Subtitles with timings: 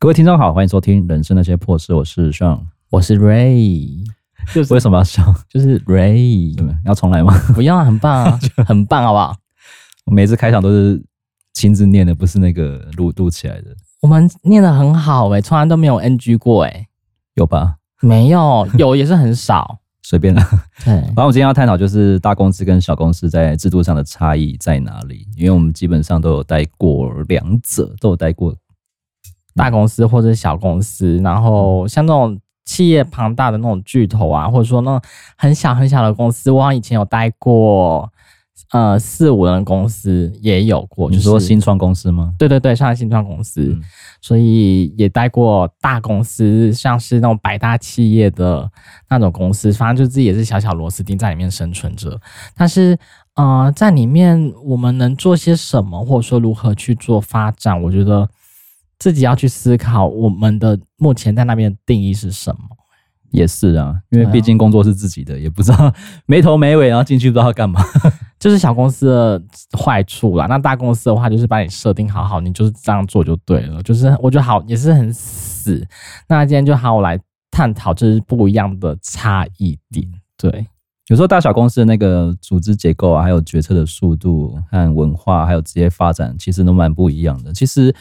[0.00, 2.58] 各位听众好，欢迎收听《人生那些破事》，我是 Sean，
[2.88, 4.02] 我是 Ray。
[4.54, 5.22] 就是为什么要笑？
[5.46, 6.56] 就是 Ray，
[6.86, 7.38] 要重来吗？
[7.54, 9.36] 不要，很棒啊， 很棒，好不好？
[10.06, 11.04] 我每次开场都是
[11.52, 13.76] 亲自念的，不是那个录录起来的。
[14.00, 16.86] 我们念的很好诶、欸，从来都没有 NG 过诶、欸，
[17.34, 17.76] 有吧？
[18.00, 20.42] 没有，有也是很少， 随便啦。
[20.82, 25.28] 对，然后我们今天要探讨就是大公司跟小公司在制度上的差异在哪里？
[25.36, 28.56] 因为我们基本上都有待过两者，都有待过
[29.54, 32.38] 大公司或者小公司，然后像那种。
[32.66, 35.00] 企业庞大的那种巨头啊，或者说那种
[35.36, 38.08] 很小很小的公司，我好像以前有待过，
[38.70, 41.10] 呃，四五人公司也有过。
[41.10, 42.32] 就是说新创公司吗？
[42.38, 43.82] 对对对，像新创公司，嗯，
[44.20, 48.70] 所以也待过大公司，像是那种百大企业的
[49.08, 52.20] 那种公司，反正就自己也是小小螺丝钉在里面生存着。
[52.54, 52.96] 但是，
[53.34, 58.28] 呃，在里面我们能做些什么，或者说如何去做发展，我觉得。
[59.00, 62.60] 自己要去思考，我们的目前在那边的定义是什么？
[63.30, 65.94] 也是啊，因为毕竟工作是自己的，也不知道
[66.26, 67.80] 没头没尾，然后进去不知道要干嘛。
[68.40, 69.42] 就是小公司的
[69.78, 70.46] 坏处啦。
[70.46, 73.80] 那大公司的话，就是把你设定好好，你就是这样做就对了。
[73.84, 75.86] 就是我觉得好，也是很死。
[76.28, 77.16] 那今天就好，我来
[77.52, 80.04] 探讨，就是不一样的差异点。
[80.36, 80.66] 对，
[81.06, 87.52] 有时候大小公司的那个组织结构啊，还有决策的速度和文化，还有职业发展，其实都蛮不一样的。
[87.52, 87.94] 其实。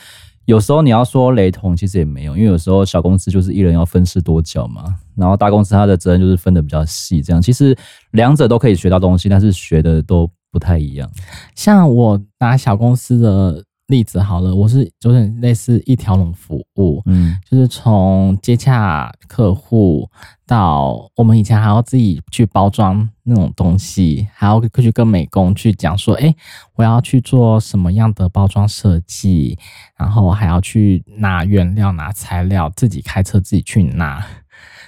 [0.49, 7.77] 有时候你要说雷同，其实也没有，因为有时候小公司就是一人要分饰多角嘛，然后大公司它的责任就是分的比较细，这样其实
[8.13, 11.07] 两者都可以学到东西，但是学的都不太一样。
[11.53, 13.63] 像我拿小公司的。
[13.89, 20.07] 例子好了，我是有点类似一条龙服务，嗯，就是从接洽客户
[20.45, 26.33] 到我们以前还要自己去包装那种东西，还要去跟美工去讲说，哎，
[26.75, 29.57] 我要去做什么样的包装设计，
[29.97, 34.23] 然后还要去拿原料、拿材料，自己开车自己去拿，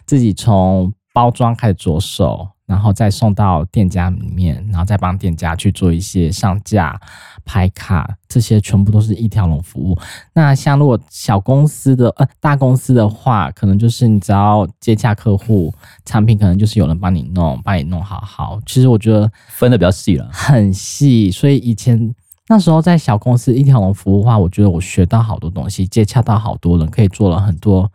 [0.05, 2.47] 自己从包装开始着手。
[2.67, 6.97] 然后再送到店家里面，然后再帮店家去做一些上架、
[7.45, 9.97] 拍卡，这些全部都是一条龙服务。
[10.33, 15.73] 那像如果小公司的呃大公司的话，可能就是你只要接洽客户，
[16.05, 18.59] 产品可能就是有人帮你弄，帮你弄好好。
[18.65, 21.31] 其实我觉得分的比较细了，很细。
[21.31, 22.13] 所以以前
[22.47, 27.91] 那时候在小公司一条龙服务的话，我觉得我学到好多东西，接洽到好多人，可以做了很多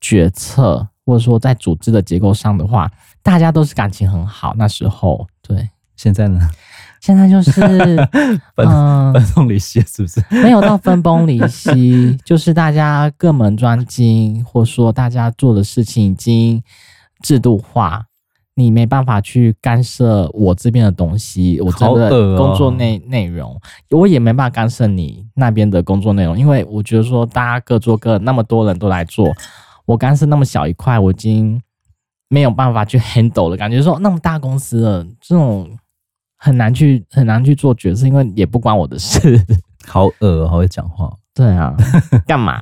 [0.00, 2.90] 决策，或者说在组织的结构上的话。
[3.24, 5.70] 大家都是感情很好，那时候对。
[5.94, 6.40] 现在呢？
[7.02, 7.50] 现在就是
[8.54, 10.24] 分、呃、分崩离析，是不是？
[10.30, 16.62] 没有到分崩离析， 就是大家各门专精，或说大家做的事情已经
[17.20, 18.04] 制度化，
[18.54, 29.32] 你没办法去干涉我这边的东西，我这个工作内内容，我也没办法干涉你那边的工作内容，因为我觉得说大家各做各，那么多人都来做，
[29.86, 31.60] 我干涉那么小一块，我已经。
[32.28, 35.68] 没有办法去 handle 了感觉，说那么大公司的这种
[36.44, 39.40] 很难去很难去做决策，因为也不关我的事。
[39.86, 41.08] 好恶，好会讲话。
[41.32, 41.72] 对啊，
[42.26, 42.60] 干嘛？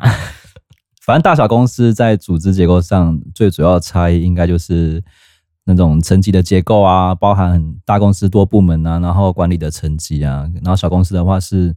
[1.06, 5.02] 反正大小公司在组织结构上最主要的差异，应该就是
[5.64, 11.74] 那种层级的结构啊，包含大公司多部门啊，然后管理的层级啊，然后小公司的话是。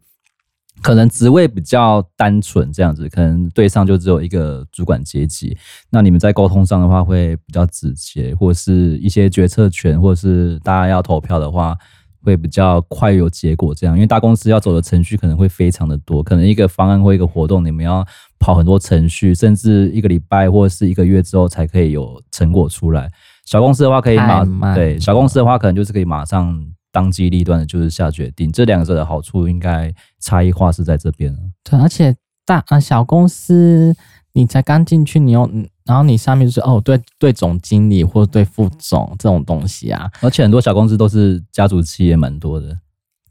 [0.84, 5.58] 可能职位比较单纯，这样子，可能对上就只有一个主管阶级。
[5.90, 11.76] 那你们在沟通上的话，会比较直接，或者是一些决策权，或者是大家要投票的话，
[12.22, 13.74] 会比较快有结果。
[13.74, 18.06] 这样，因为大公司要走的程序可能会非常的多，可能一个方案或一个活动，你们要
[18.38, 23.10] 跑很多程序，甚至一个礼拜或者是一个月之后才可以有成果出来。
[23.46, 26.64] 小公司的话可以马，对，小公司的话可能就是可以马上。
[26.94, 31.36] 当机立断的就是下决定，这两者的好处应该差异化是在这边。
[31.64, 32.16] 对，而且
[32.46, 33.94] 大啊小公司，
[34.34, 35.50] 你才刚进去，你又
[35.84, 42.78] 然后你上面就是哦，对对，总经理或者对副总这种东西啊，而且很多小公司都是家族企业，蛮多的，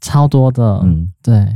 [0.01, 1.47] 超多的，嗯，对，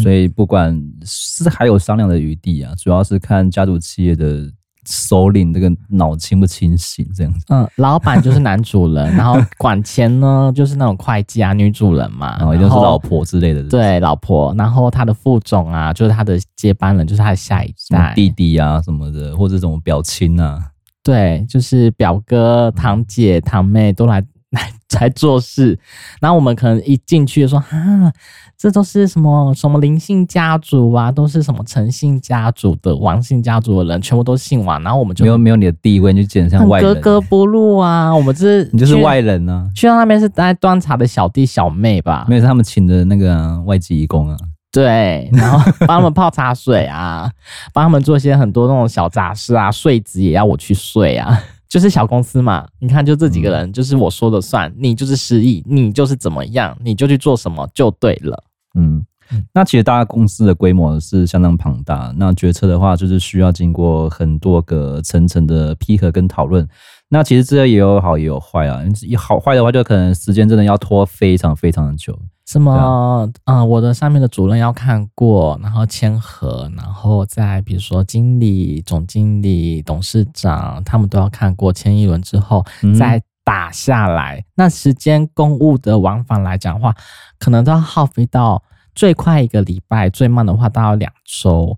[0.00, 4.50] 所以不管是还有商量的余地啊，主要是看家族企业的。
[4.90, 7.44] 首领这个脑清不清醒这样子？
[7.50, 13.62] 嗯，老板就是男主人， 然后管钱呢就是那种会计啊，女主人嘛，然后也就是老婆之类的。
[13.64, 14.54] 对，老婆。
[14.56, 20.58] 然后他的副总啊，就是他的接班人，就是他的下一代弟弟啊什么的，或者什么表亲啊。
[21.04, 24.24] 对，就是表哥、堂姐、堂妹都来。
[24.50, 25.78] 来来做事，
[26.20, 28.12] 然后我们可能一进去就说啊，
[28.56, 38.14] 这都是什么什么林姓家族啊，都是什么陈姓家族的、王姓家族的人，全部都姓王，然后我们就没有没有你的地位，你就简直像外人，格格不入啊。
[38.14, 42.24] 我们这是你就是外人呢、啊，去到那边是来端茶的小弟小妹吧？
[42.28, 44.36] 没有，是他们请的那个、啊、外籍义工啊。
[44.70, 47.30] 对，然后帮他们泡茶水啊，
[47.72, 52.66] 帮他们做一些很多那种小杂事啊，睡姿也要我去睡啊，就是小公司嘛。
[52.78, 58.42] 你看，就这几个人，就是我说了算，你就是失忆，你就是怎么样，你就去做什么就对了。
[58.74, 59.04] 嗯，
[59.52, 66.66] 那其实大家公司的规模是相当庞大，那决策的话就是需要经过很多个层层的批核跟讨论。
[67.10, 68.80] 那其实这也有好也有坏啊，
[69.16, 72.18] 好坏的话就可能时间真的要拖非常非常的久。
[72.46, 73.30] 什么？
[73.44, 82.64] 嗯、呃，我的上面的主任要看过，然后签合，然后再比如说经理、总经理、董事长，他们都要看过，签一轮之后
[82.98, 84.38] 再打下来。
[84.38, 86.94] 嗯、那时间公务的往返来讲的话，
[87.38, 88.62] 可能都要耗费到
[88.94, 91.76] 最快一个礼拜，最慢的话都要两周。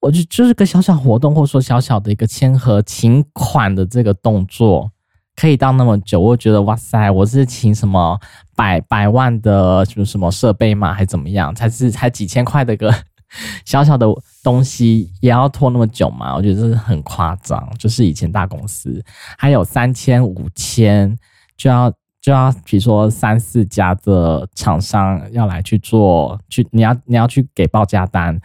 [0.00, 4.90] 我就就是个小小活动，或者说小小的一个签合请款的这个动作。
[5.34, 8.18] 可以到那么久，我觉得哇塞，我是请什么
[8.56, 10.94] 百百万的什么什么设备吗？
[10.94, 11.54] 还怎么样？
[11.54, 12.90] 才是才几千块的个
[13.66, 14.06] 小小的
[14.42, 16.34] 东西，也要拖那么久吗？
[16.34, 17.70] 我觉得这是很夸张。
[17.78, 19.04] 就是以前大公司
[19.36, 21.14] 还有三千五千，
[21.54, 28.40] 就要就要比如说三四家的厂商要来去做，去你要你要去给报价单。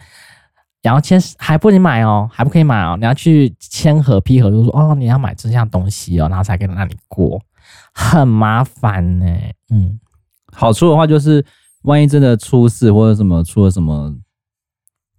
[0.82, 7.40] 然后签还不能买哦，还不可以买哦，你要去签核批核，就说哦，你要买这项东西哦，然后才可以让你过，
[7.94, 9.26] 很麻烦呢。
[9.70, 10.00] 嗯，
[10.52, 11.44] 好处的话就是，
[11.82, 14.12] 万一真的出事或者什么出了什么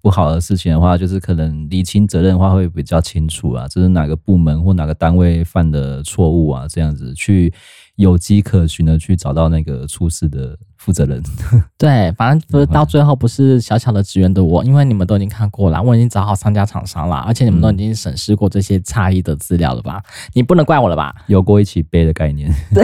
[0.02, 7.54] 不好的事情的话，就是可能厘清责任的话会比较清楚啊，这是哪个部门或哪个单位犯的错误啊，这样子去。
[7.96, 11.22] 有迹可循的去找到那个出事的负责人。
[11.78, 20.02] 对，反正不是到最后不是小小的职员的我，因为你们都已经看过了，我已经找好商家厂商了，而且你们都已经审视过这些差异的资料了吧？
[20.34, 21.14] 你不能怪我了吧？
[21.28, 22.52] 有过一起背的概念。
[22.74, 22.84] 对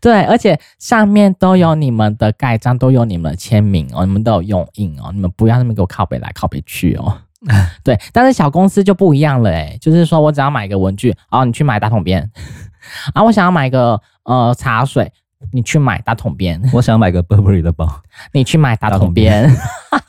[0.00, 7.18] 对，而且上面都有你们的盖章，都有你们的签名哦，你们都有用印哦，你们不要那么给我靠北来靠北去哦。
[7.82, 12.30] 对，但是小公司就不一样了诶，就是说我只要买一个文具，哦，你去买打统编。
[13.14, 15.10] 啊，我想要买个呃茶水，
[15.52, 16.60] 你去买打桶边。
[16.72, 17.88] 我想买个 Burberry 的包，
[18.32, 19.50] 你去买打桶边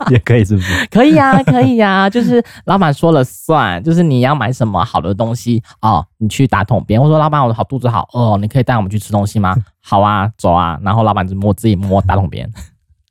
[0.10, 0.86] 也可以，是不是？
[0.88, 7.01] 可以呀、啊，可以呀、啊，就是老板说了算，就是你要买什么好的东西哦，你去打桶边。
[7.01, 9.56] 我说老板，我的好肚子好饿哦，你可以带我们去吃东西吗？
[9.83, 10.80] 好啊，走啊。
[10.81, 12.50] 然后老板就摸自己摸打桶边。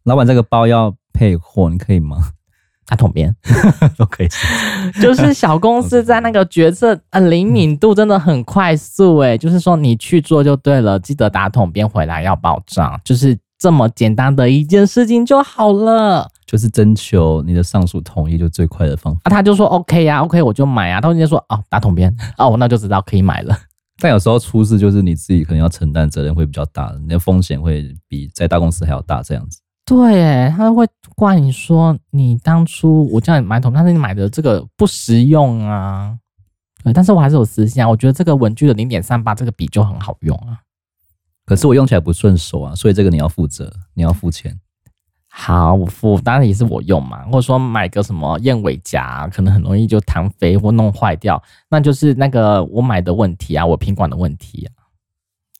[0.04, 2.16] 老板，这个包要配货，你可以吗？
[2.86, 3.34] 打统编
[3.96, 4.28] 都可以，
[5.00, 16.28] 就是小公司在那个决策 呃灵敏度真的很快速诶，就是说你去做就对了，记得打桶边回来要报账，就是这么简单的一件事情就好了。
[16.46, 19.20] 就是征求你的上属同意，就最快的方法。
[19.24, 21.00] 啊，他就说 OK 呀，OK 我就买啊。
[21.00, 23.56] 他直接说哦，打桶边哦，我那就知道可以买了。
[23.98, 29.58] 但有时候出事就是你自己可能要承担责任会比较大，你的风险会比在大公司还要大，这样子。
[29.86, 36.18] 对，哎，他会怪你说你当初我叫你买桶，但是你买的这个不实用啊。
[36.82, 40.60] 对，但是我还是有私心啊，我觉得这个文具的零点三八这个笔就很好用啊。
[41.46, 44.58] 可是我用起来不顺手啊，所以这个你要负责，你要付钱。
[45.28, 47.24] 好，我付，当然也是我用嘛。
[47.24, 54.72] 或者说买个什么燕尾夹，可能很容易就弹飞或弄坏掉，那就是那个我买的问题啊，我品管的问题啊。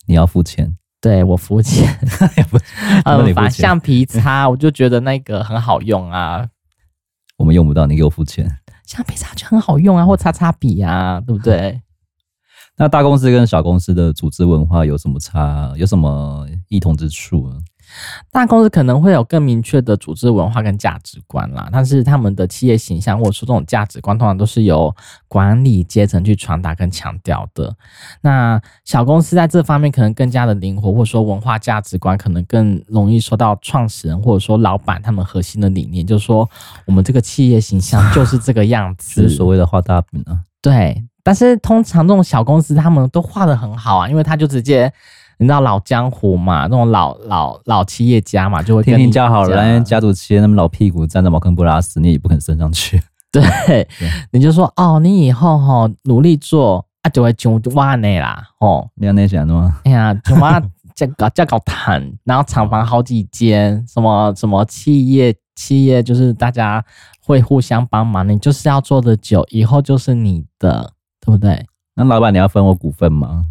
[0.06, 0.75] 你要付钱。
[1.04, 1.86] 对，我肤浅，
[3.04, 6.49] 嗯，把橡皮擦， 我就觉得那个很好用啊。
[7.37, 8.50] 我们用不到，你给我付钱。
[8.87, 11.78] 橡皮擦就很好用啊，或擦擦笔啊，对不对？
[12.78, 15.75] 那大公司跟小公司的组织文化有什么差？
[15.76, 17.58] 有什么异同之处呢？
[18.30, 24.94] 大公司可能会有更明确的组织文化跟价值观啦，但是他们的企业形象或者说这种价值观，通常都是由
[25.28, 27.74] 管理阶层去传达跟强调的。
[28.20, 36.48] 那小公司在这方面可能更加的灵活，或者说文化价值观可能更容易受到创始人或者说老板他们核心的理念，就是说
[36.86, 40.40] 我们这个企业形象就是这个样子，就是所谓的画大饼啊。
[40.60, 44.92] 对，但是通常这种小公司他们都画得很好啊，因为他就直接。
[45.38, 46.62] 你知道老江湖嘛？
[46.62, 53.03] 那种老老老企业家嘛，就会天天叫好了，家族企业那么老屁股站在茅坑不拉屎，你也不肯升上去。
[53.33, 58.43] 对，对你就说哦，你以后哈努力做啊，就会上万内啦。
[58.61, 59.81] 哦，你要那想的吗？
[59.85, 60.62] 哎呀，就挖
[60.95, 66.85] 这搞 这搞谈，然后厂房好几间，什么什么企业企业，就是大家
[67.21, 71.67] 会互相帮忙，你就是要做的久，以后就是你的，对不对？
[71.97, 73.45] 那老板你要分我股份吗？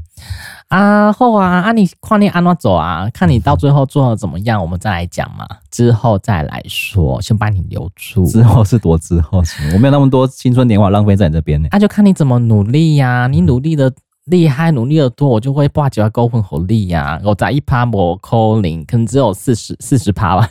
[0.70, 3.08] 啊，后啊，啊你跨年安怎走啊？
[3.13, 5.48] 看你到最后做的怎么样，我们再来讲嘛。
[5.70, 8.25] 之后再来说，先把你留住。
[8.25, 9.43] 之后是多之后，
[9.74, 11.67] 我没有那么多青春年华浪费在你这边呢。
[11.72, 13.27] 那、啊、就看你怎么努力呀、啊。
[13.27, 13.91] 你努力的
[14.25, 17.20] 厉害，努力的多，我就会挂几块高分好利呀。
[17.24, 20.50] 我在一趴摩扣零，可能只有四十四十趴吧。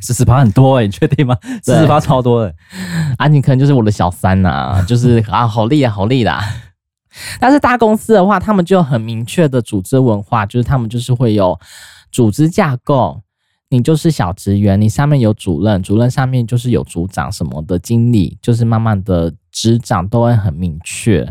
[0.00, 1.36] 四十趴很多哎、欸，你确定吗？
[1.62, 6.40] 四十趴超多哎、欸，啊，你可能就是我的小三呐、啊，就是啊，好利啊，好利啦。
[7.38, 11.58] 但是大公司的话，他们就有很明确的组织文化，就是他们就是会有
[12.10, 13.22] 组织架构。
[13.72, 21.24] 你就是小职员，你上面有主任，主任上面就是有组长什么的，经理就是慢慢的职掌都会很明确，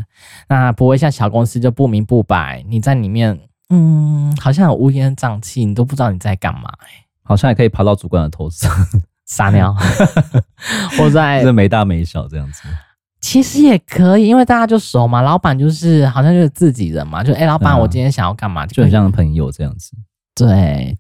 [0.47, 2.63] 那不会像小公司就不明不白。
[2.69, 8.71] 你在里面，嗯，好像有乌烟瘴气，你都不知道你在干嘛、欸，好像也可以爬到主管的头上
[9.25, 9.75] 撒尿，
[10.97, 12.61] 或在这没大没小这样子。
[13.21, 19.91] 其实也可以，因为大家就熟嘛，老板就是好像就是自己人嘛，就哎、欸，老板，我今天想要干嘛、嗯，就很像朋友这样子，
[20.35, 20.97] 对。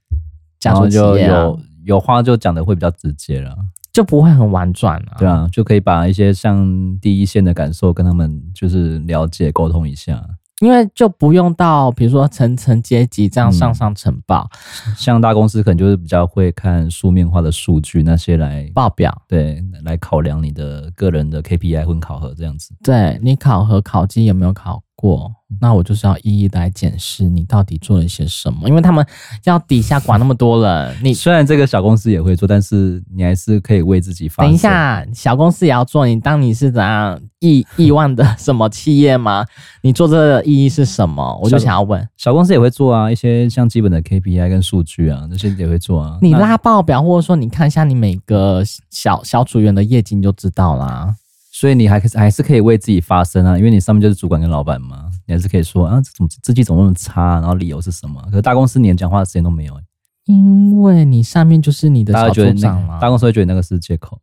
[0.61, 3.55] 然后就有有话就讲的会比较直接了，
[3.93, 5.15] 就不会很婉转了。
[5.17, 10.21] 对啊，就可以把一些像第一线的感受跟他们就是了解沟通一下。
[10.59, 14.49] 因为就不用到比如说层层阶级这样上上层报，
[14.87, 22.73] 嗯，像大公司可能就是比较会看书面化的数据那些来报表，对，来考量你的个人的 KPI 混考核这样子。
[22.83, 25.31] 对，你考核考绩有没有考过？
[25.61, 29.03] 那我就是要一一来检视你到底做了一些什么，因为他们
[29.45, 30.95] 要底下管那么多人。
[31.01, 34.43] 你 虽然这个小公司也会做，但是你还是可以为自己发。
[34.43, 36.05] 等一下，小公司也要做。
[36.05, 39.45] 你当你是怎样亿亿万的什么企业吗？
[39.81, 41.39] 你做这个意义是什么？
[41.41, 46.19] 我就想要问，小公司也会做啊，一些像基本的 KPI 跟数据啊，那些也会做啊。
[46.21, 51.15] 你拉报表，或者说你看一下你每个小小组员的业绩，你就知道啦。
[51.59, 58.21] 所以你还还是可以为自己发声啊，因为你上面就是主管跟老板嘛，你还是可以说啊，怎么自己怎么那么差，然后理由是什么？
[58.29, 59.83] 可是大公司连讲话的时间都没有、欸，
[60.23, 62.97] 因为你上面就是你的小组长嘛。
[63.01, 64.17] 大公司会觉得那个是借口，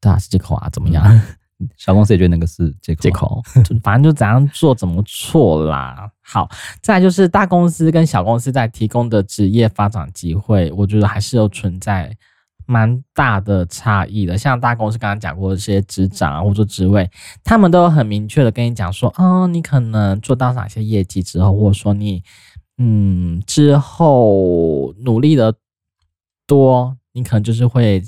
[0.00, 1.04] 对啊，是借口啊，怎么样？
[1.78, 3.42] 小公司也觉得那个是借口，借口，
[3.80, 6.10] 反正就怎样做怎么错啦。
[6.20, 6.50] 好，
[6.82, 12.12] 再来就是大公司跟小公司在提供的职业发展机会，我觉得还是有存在。
[12.66, 17.08] 蛮大的差异的，像大公司刚刚讲过的这些职掌啊，或者职位，
[17.44, 22.22] 他们都有很明确的跟你讲说，哦，你可能做到哪些业绩之后，或者说你，
[22.78, 25.54] 嗯，之后努力的
[26.46, 28.02] 多，你可能就是会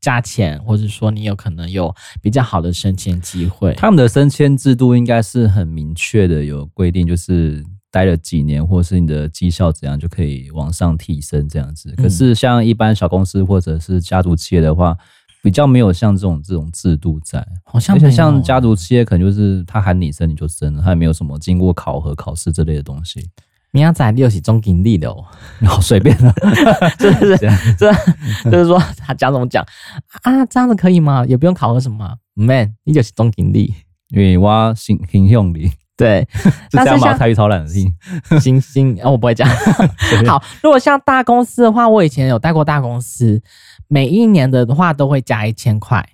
[0.00, 3.74] 加钱，或者说你有可能有比较好的升迁机会。
[3.74, 7.64] 他们的升迁制度应该是很明确的，有规定就是。
[7.92, 11.94] 待了几年，或是你的绩效怎样，就可以往上提升这样子。
[11.96, 14.96] 可是像一般小公司或者是家族企业的话，
[15.42, 17.46] 比较没有像这种这种制度在。
[17.64, 23.28] 好像而且像家族企业，可能就是他喊你升你就升了，他也没有什么经过考核考试这类的东西。
[23.72, 25.24] 明仔载又是总经理的哦，
[25.66, 26.32] 好 随便了，
[26.98, 27.36] 是不是？
[27.78, 29.62] 这就是说他讲怎么讲
[30.22, 30.44] 啊？
[30.46, 31.24] 这样子可以吗？
[31.26, 33.74] 也不用考核什么？Man，你就是总经理，
[34.08, 35.70] 因为我形形象力。
[35.96, 37.14] 对， 是这样吗？
[37.14, 37.94] 台语超懒的听，
[38.40, 39.48] 星星， 哦，我不会讲。
[40.26, 43.40] 好，如果像大公司的话，我以前有带过大公司，
[43.88, 46.04] 每一年的话都会加一千块，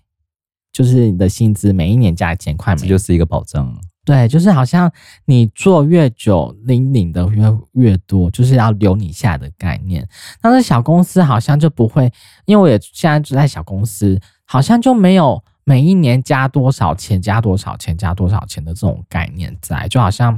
[0.73, 3.73] 就是你的薪资每一年加一千块，这就是一个保障。
[4.05, 4.91] 对，就是好像
[5.27, 10.07] 你做越久，领领的越越多，就是要留你下来的概念。
[10.41, 12.13] 但是小公司好像就不会，
[12.47, 15.43] 因为我也现在就在小公司，好像就没有。
[15.69, 20.35] 每一年加多少钱，加多少钱，加多少钱的这种概念在，就好像，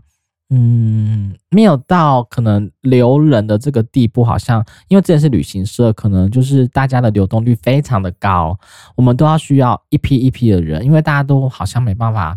[0.49, 8.59] 嗯，没有到可能留人的这个地步，好像因为这也是旅行社，可能就是大家的流动率非常的高，
[8.97, 12.37] 我们都要需要一批一批的人，因为大家都好像没办法，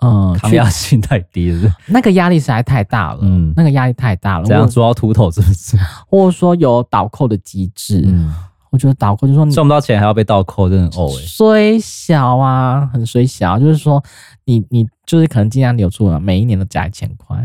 [0.00, 5.76] 嗯，抗压性太低了，那个压力实在太大了，嗯，那个压力太大了，这样做到秃头是不是？
[6.06, 8.32] 或者说有倒扣的机制，嗯。
[8.70, 11.26] 我觉得倒扣就是说你赚不到钱还要被倒扣，真的很呕哎。
[11.26, 14.02] 虽小啊，很虽小，就是说
[14.44, 17.36] 你你就是可能尽量留住了，每一年都加一千块，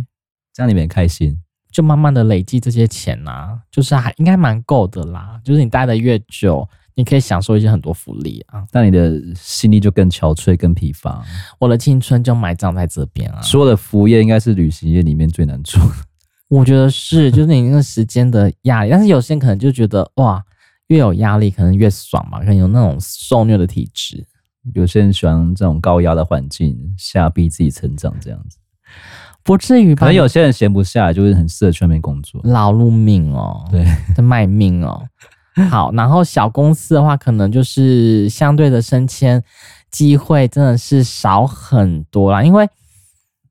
[0.54, 1.36] 这样你们也开心，
[1.72, 5.40] 就慢慢的累积这些钱呐、啊，就是还应该蛮够的啦。
[5.44, 11.24] 就是你待的越久，你可以享受一些很多福利啊，但你的心力就更憔悴、更疲乏。
[11.58, 13.42] 我的青春就埋葬在这边啊。
[13.42, 15.90] 说的服务业应该是旅行业里面最难做的，
[16.50, 20.46] 我觉得是，就是你那个时间的压力，但是有些人可能就觉得哇。
[20.88, 24.26] 越有压力，可能越爽嘛，可能有那种受虐的体质。
[24.74, 28.58] 有些人喜欢这种高压的环境下逼自己成长，这样子
[29.44, 30.02] 不至于吧？
[30.02, 35.04] 可能有些人闲不下来，就是很适合去外面工作，劳碌命哦，对， 在卖命哦。
[35.70, 39.44] 好，然后小公司的话，可能就是相对的升迁
[39.92, 42.68] 机会真的是少很多啦，因为。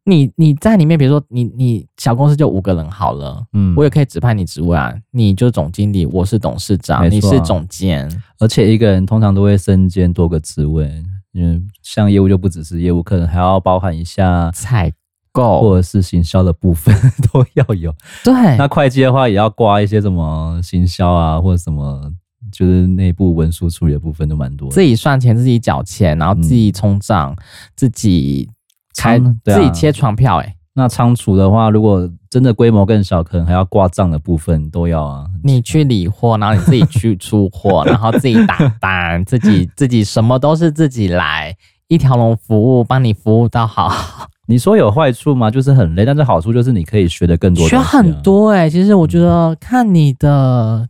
[0.07, 8.09] 你你在里面，比如说你你小公司就五个人好了，嗯，我也可以指派你职位啊，你就是总经理，我是董事长，啊、你是总监，
[8.39, 10.91] 而且一个人通常都会身兼多个职位，
[11.33, 14.93] 因为像业务就不只是业务，可能还要包含一下采
[15.33, 16.95] 购或者是行销的部分
[17.33, 17.95] 都要有。
[18.23, 22.13] 对，那会计的话也要挂一些什么行销啊，或者什么
[22.53, 24.71] 就是内部文书处理的部分都蛮多。
[24.71, 27.37] 自己算钱，自己缴钱，然后自己冲账、嗯，
[27.75, 28.49] 自己
[28.97, 30.45] 开，啊、自己切船票、欸。
[30.45, 35.27] 哎，那仓储的话，如果真的规模更小，可能还要挂账的部分都要啊。
[35.43, 41.55] 你去理货，然后你自己去出货，然后自己打单，自己自己什么都是自己来，
[41.89, 43.93] 一条龙服务，帮你服务到好。
[44.47, 45.51] 你说有坏处吗？
[45.51, 48.71] 就是很累，但是好处就是你可以学的更多、啊，学很多哎、欸。
[48.71, 50.87] 其实我觉得看你的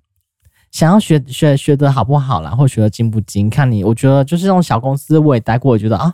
[0.72, 3.84] 想要学学学的好不好啦，或学的精不精，看你。
[3.84, 6.12] 我觉得就是这种小公司我也待过，我觉得啊，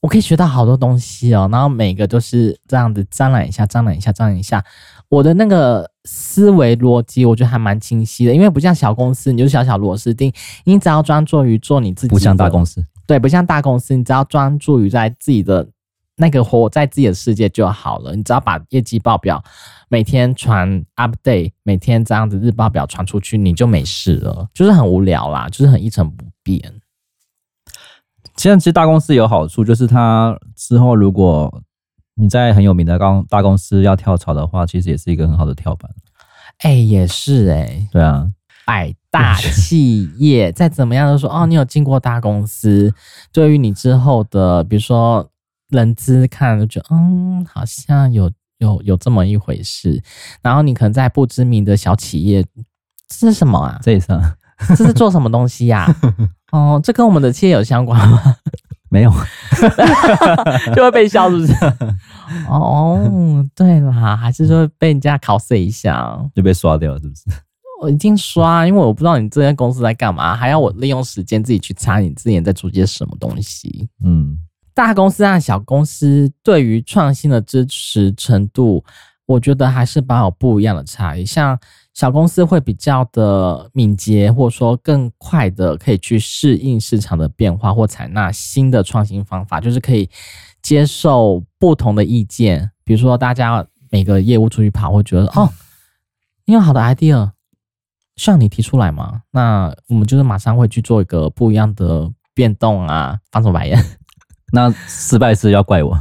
[0.00, 1.48] 我可以学到好多东西哦。
[1.50, 4.64] 然后每个都是这样子沾染一下，沾染一下，沾染一下。
[5.08, 10.32] 我的那个思维逻辑，我觉得还蛮清晰的，因为不像小公司，你就是小小螺丝钉，
[10.64, 12.08] 你只要专注于做你自己。
[12.08, 15.68] 不像大公司，对，不像大公司，你只要专注于在自己的。
[16.20, 19.40] 那个活在自己的世界就好了，你只要把业绩报表
[19.88, 24.48] 每天传 update，每天这样子日报表传出去，你就没事了。
[24.52, 26.60] 就是很无聊啦，就是很一成不变。
[28.38, 31.62] 现在其实大公司有好处，就是它之后如果
[32.14, 35.90] 你在很有名的公大公司要跳槽的话，其实也是一个很好的跳板。
[36.58, 38.26] 哎、欸，也是哎、欸，对啊，
[38.64, 42.94] 百大企业再怎么样都说哦，你有进过大公司，
[43.32, 45.28] 对于你之后的，比如说。
[45.70, 50.02] 人资看就觉得，嗯，好像有有有这么一回事。
[50.40, 52.42] 然后你可能在不知名的小企业，
[53.06, 53.78] 这是什么啊？
[53.82, 54.18] 这也算，
[54.68, 55.94] 这是做什么东西呀、啊？
[56.52, 58.36] 哦，这跟我们的企业有相关吗？
[58.90, 59.12] 没有，
[60.74, 61.52] 就会被笑，是不是？
[62.48, 67.24] 哦，对啦，还是说被人家考试一下，就被刷掉了，是不是？
[67.82, 73.88] 我已经刷，因为我不知道你这间公司在干嘛，还要我利用时间自己去查你之前在做些什么东西。
[74.04, 74.38] 嗯。
[74.74, 78.82] 大公司和小公司对于创新的支持程度，
[79.26, 81.26] 我觉得还是蛮有不一样的差异。
[81.26, 81.58] 像
[81.98, 90.08] 小公司会比较的敏捷，或者说更快的可以去适应市场的变化，或采纳新的创新方法，就是可以
[90.62, 92.70] 接受不同的意见。
[92.84, 95.52] 比如说，大家每个业务出去跑，会觉得哦，
[96.44, 97.32] 你有好的 idea，
[98.14, 99.22] 需要你提出来吗？
[99.32, 103.84] 那我们就是马上会去做一个不一样的变动啊，翻什么白眼？
[104.54, 105.98] 那失败是要怪我，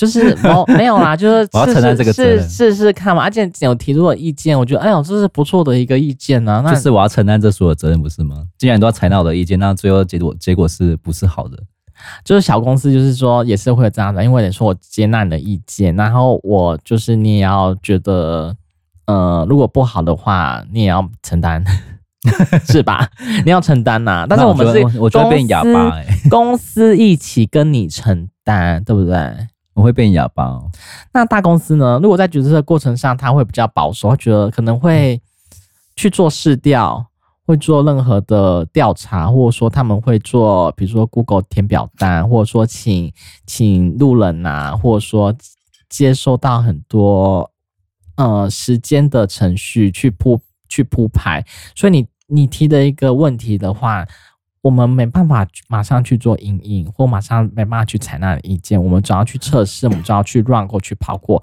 [0.00, 3.22] 就是没 没有啦，就是我要承担这个责任，试试看嘛。
[3.22, 6.62] 而且有提出的意见，我觉得哎呦，这是不错的一个意见呐、啊。
[6.64, 8.44] 那就是我要承担这所有责任，不是吗？
[8.56, 11.58] 既然你都要采纳我的意见，那最后结果结果是不是好的？
[12.24, 18.56] 就是小公司，就是说也是会有这样的，因为你说我接纳你的意见，然后我就是你也要觉得，
[19.06, 21.62] 呃，如果不好的话，你也要承担。
[22.68, 23.08] 是吧？
[23.46, 25.90] 你要承担呐、啊，但是我们是我就会变哑巴。
[26.28, 29.16] 公司一起跟你承担，对不对？
[29.74, 30.70] 我会变哑巴哦。
[31.12, 31.98] 那大公司呢？
[32.02, 35.20] 如果在决策的过程上，他会比较保守，他觉得可能会
[35.96, 37.06] 去做市调，
[37.46, 43.12] 会做任何的调查，或者说他们会做，比如说 Google 填表单，或者说请
[43.46, 45.34] 请路人啊，或者说
[45.88, 47.50] 接收到很多
[48.16, 50.40] 呃时间的程序去铺。
[50.72, 54.06] 去铺排，所以你你提的一个问题的话，
[54.62, 61.42] 我们没办法马上去做因应，或马上没办法去采纳意见，我们总要去测试，我们总要去 run 过去跑过，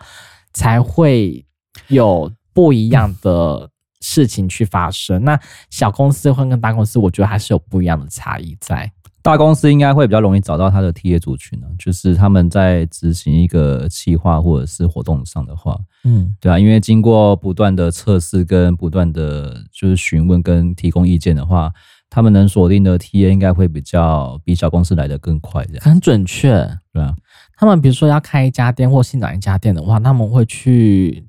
[0.54, 1.46] 才会
[1.88, 3.70] 有不一样的
[4.02, 5.24] 事情去发生。
[5.24, 8.92] 那小公司会跟大公司，我觉得还是有不一样的差异在。
[9.24, 21.70] 大公司应该会比较容易找到他的 TA 族群呢，就是他们在执行一个企划或者是活动上的话，嗯，对啊，因为经过不断的测试跟不断的就是询问跟提供意见的话，
[22.10, 26.52] 他们能锁定的 TA 应该会比较比小公司来的更快，这样很准确，
[26.94, 27.14] 对啊。
[27.58, 31.28] 他们比如说要开一家店或新涨一家店的话，他们会去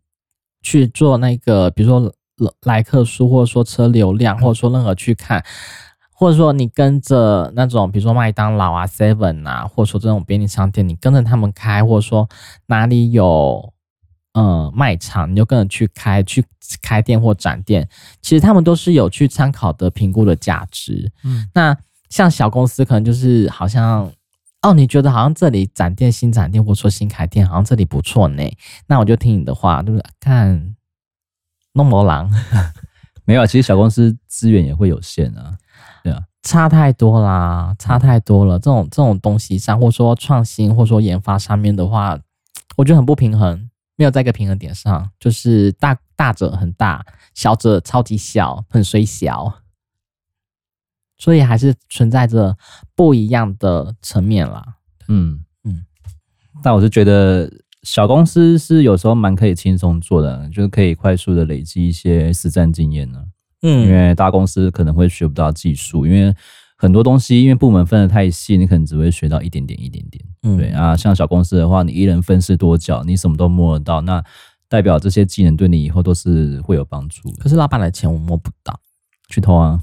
[0.63, 2.13] 去做那个，比如说
[2.63, 5.45] 来客数，或者说车流量，或者说任何去看。
[6.13, 12.29] 或者说你跟着那种，比如说麦当劳啊、Seven 啊，或者说这种便利商店，你跟着他们开，或者说
[12.67, 13.73] 哪里有
[14.39, 16.45] 呃卖场，你就跟着去开，去
[16.81, 17.89] 开店或展店。
[18.23, 21.11] 其实他们都是有去参考的评估的价值。
[21.25, 21.77] 嗯，那
[22.09, 24.11] 像小公司可能就是好像
[24.63, 28.43] 哦，你觉得好像这里展店、新展店，或者说新开店，好像这里不错呢。
[28.87, 30.03] 那我就听你的话，就是？
[30.21, 30.75] 看
[31.73, 32.31] 弄魔狼
[33.25, 35.57] 没有，其实小公司资源也会有限啊。
[36.03, 38.59] 对啊，差太多啦，差太多了。
[38.59, 42.19] 这种这种东西上，或者说创新，或者说研发上面的话，
[42.77, 43.68] 我觉得很不平衡，
[43.99, 49.53] 没有在一个平衡点上，就是大大者很大，小者超级小，很虽小，
[51.19, 52.57] 所以还是存在着
[52.95, 54.65] 不一样的层面啦。
[55.09, 55.85] 嗯嗯，
[56.63, 63.25] 但我是觉得小公司是有时候蛮可以轻松做的，就是可以快速的累积一些实战经验呢。
[63.63, 66.33] 嗯，因为大公司可能会学不到技术，因为
[66.81, 70.25] 很多东西因为部门分的太细，你可能只会学到一点点一点点。
[70.45, 74.23] 嗯，对啊，像小公司的话，你一人分饰多角，你什么都摸得到，那
[74.69, 77.29] 代表这些技能对你以后都是会有帮助。
[77.41, 78.79] 可是老板的钱我摸不到，
[79.29, 79.81] 去偷啊，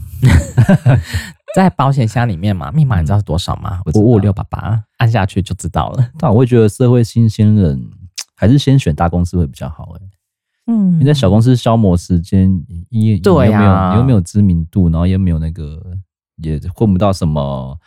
[1.54, 3.82] 在保险箱里面嘛，密码你知道是多少吗？
[3.94, 6.12] 五五六八八，按下去就知道了。
[6.18, 7.90] 但我会觉得社会新鲜人
[8.36, 10.02] 还是先选大公司会比较好哎。
[10.68, 12.50] 嗯，你在小公司消磨时间，
[12.90, 15.80] 你对呀，你又没有知名度，然后又没有那个，
[16.38, 17.78] 也混不到什么，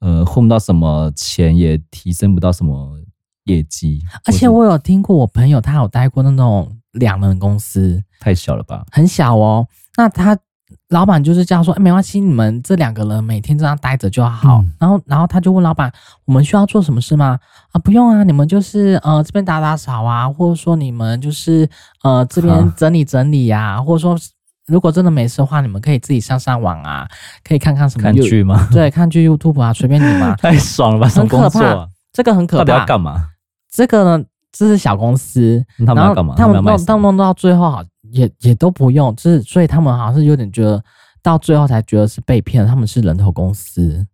[0.00, 2.98] 呃，混不到什么钱，也提升不到什么
[3.44, 4.00] 业绩。
[4.24, 8.84] 而且我有听过我朋友，他有待过那种两人公司，太小了吧？
[8.90, 10.38] 很小哦，那他。
[10.88, 14.58] 老板就是这样说，哎，没关系，你们这两个人每天这样待着就好。
[14.62, 15.92] 嗯、然后，然后他就问老板，
[16.24, 17.38] 我们需要做什么事吗？
[17.72, 21.68] 啊，不用啊，你们就是呃这边打打扫啊，或者说你们就是
[22.02, 24.16] 呃这边整理整理呀、或者说
[24.66, 27.08] 如果真的没事的话，你们可以自己上上网啊，
[27.44, 28.68] 可以看看什么看剧吗？
[28.72, 30.34] 对，看剧 YouTube 啊，随便你嘛。
[30.40, 31.88] 太爽了吧，很可怕。
[32.12, 32.64] 这个很可怕。
[32.64, 33.28] 到底要干嘛？
[33.70, 36.34] 这个呢，这是小公司，他们要干嘛？
[36.36, 37.82] 他们弄，他们弄到最后好。
[38.10, 40.84] 也也都不用，就是所以他们好像是有点觉得，
[41.22, 42.66] 到最后才觉得是被骗。
[42.66, 44.06] 他们是人头公司，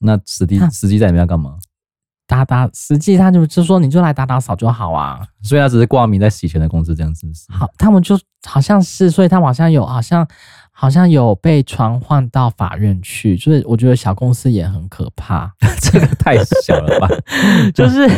[0.00, 1.56] 那实际实际在里面要干嘛？
[2.26, 5.20] 打打，实际他就就说你就来打打扫就好啊。
[5.42, 7.26] 所以他只是挂名在洗钱的公司这样子？
[7.50, 10.26] 好，他们就好像是，所以他们好像有好像。
[10.76, 15.48] 好像有被传唤到法院去，所以我觉得小公司也很可怕。
[15.80, 17.08] 这个太小了吧？
[17.72, 18.10] 就是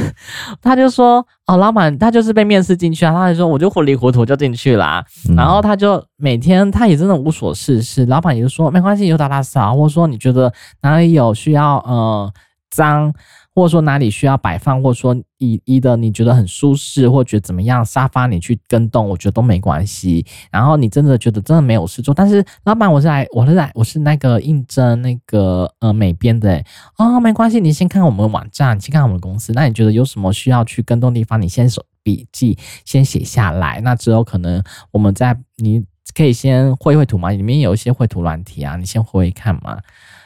[0.62, 5.04] 他就说哦，老板他就是被面试进去啊，他就说我就糊里糊涂就进去啦。
[5.28, 12.32] 嗯、然后他就每天他也真的无所事事，老板也就说没关系，你就打打扫，或者说你觉得哪里有需要呃
[12.70, 13.12] 脏。
[13.56, 20.26] 或者说哪里需要摆放，或者说一一的你觉得很舒适，或觉得怎么样，沙发你去跟动，我觉得都没关系。
[20.50, 26.62] 然后你真的觉得真的没有事做，但是老板，我是来，我是来，我是那个应征那个呃美编的，
[26.98, 29.54] 哦，没关系，你先看我们网站，先看我们公司。
[29.54, 33.80] 那你觉得有什么需要去跟动地方，你先手笔记先写下来。
[33.80, 35.82] 那之后可能我们在你
[36.14, 39.78] 可以先绘一绘图嘛，里面有一些绘图软体啊，你先会一看嘛。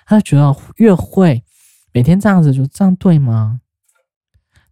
[0.04, 1.44] 他觉得越会。
[1.92, 3.60] 每天这样子就这样对吗？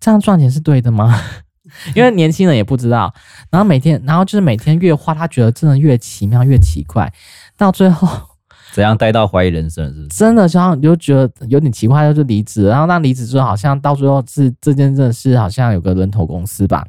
[0.00, 1.20] 这样赚钱是对的吗？
[1.94, 3.12] 因为年轻人也不知道，
[3.50, 7.12] 然后每天，然后就是每天越花，他觉得真的越奇妙越奇怪，
[7.58, 8.08] 到最后
[8.72, 10.08] 怎样待到怀疑人生是不是？
[10.08, 16.86] 真的，像就觉得有点奇怪，就离职，然后那离职之后，好像到最后是这件正事，好像有个人头公司吧，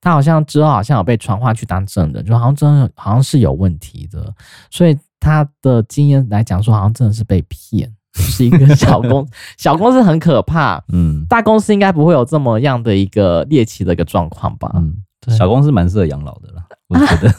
[0.00, 4.32] 他好像之后好像有被传话去当证人，就好像真的好像是有问题的，
[4.70, 7.92] 所以他的经验来讲说，好像真的是被骗。
[8.22, 9.26] 是一个小公
[9.58, 14.70] 小公司很可怕，嗯，大公司应该不会有这么样的一个猎奇的一个状况吧？
[14.76, 14.94] 嗯，
[15.36, 17.34] 小公司蛮适合养老的啦， 我觉得。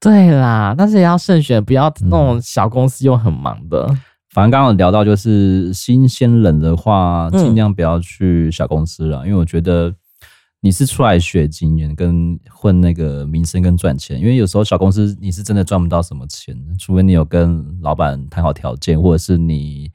[0.00, 3.86] 对啦，但是也要慎选，不要那种小公司又很忙的。
[3.88, 4.00] 嗯、
[4.30, 9.94] 反正刚刚聊到，就是新鲜人的话，尽量不要去小公司了，嗯、因为我觉得。
[10.60, 19.88] 你是出来学经验跟混那个名声跟赚钱，因为有时候小公司你是真的赚不到什么钱，除非你有跟老板谈好条件，或者是你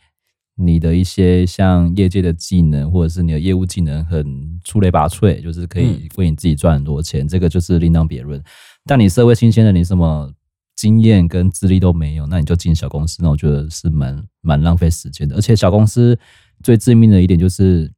[0.56, 4.26] 你的一些像业界的技能，或者是你的业务技能很
[4.64, 8.42] 出类拔萃，就是可以为你自己赚很多钱，嗯、这个就是另当别论。
[8.86, 10.32] 但你社会新鲜的，你什么
[10.76, 15.36] 经验跟资历都没有，那你就进小公司，那我觉得是蛮蛮浪费时间的。
[15.36, 16.18] 而且小公司
[16.64, 17.92] 最致命的一点就是，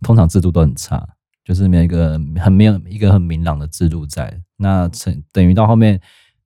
[0.00, 1.06] 通常制度都很差。
[1.46, 6.00] 就是没有一个很没有一个很明朗的制度在，那成等于到后面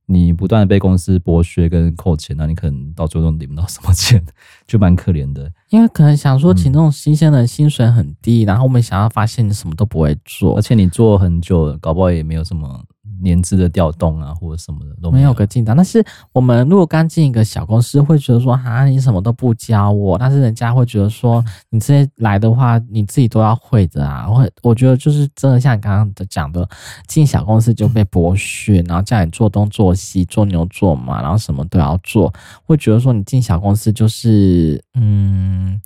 [0.05, 4.23] 你不断的被公司剥削跟扣钱，那你可能到最后都领不到什么钱，
[4.67, 5.51] 就蛮可怜的。
[5.71, 12.85] 因为可能想说请那种新鲜的薪水很低，嗯、然后我们想要发现你什么都不会做，而且你做很久了，搞不好也没有什么。
[13.23, 15.77] 年资的调动啊，或者什么的都没有，个进展。
[15.77, 20.19] 但是我们如果刚进一个小公司，会觉得说，啊，你什么都不教我。
[20.19, 24.29] 但是人家会觉得说， 你这些来的话，你自己都要会的啊。
[24.29, 26.69] 我我觉得就是真的像你刚刚的讲的，
[27.07, 32.33] 进小公司就被剥削，然后叫你做东做西，做牛做马，然后什么都要做。
[32.65, 35.81] 会觉得说，你进小公司就是，嗯，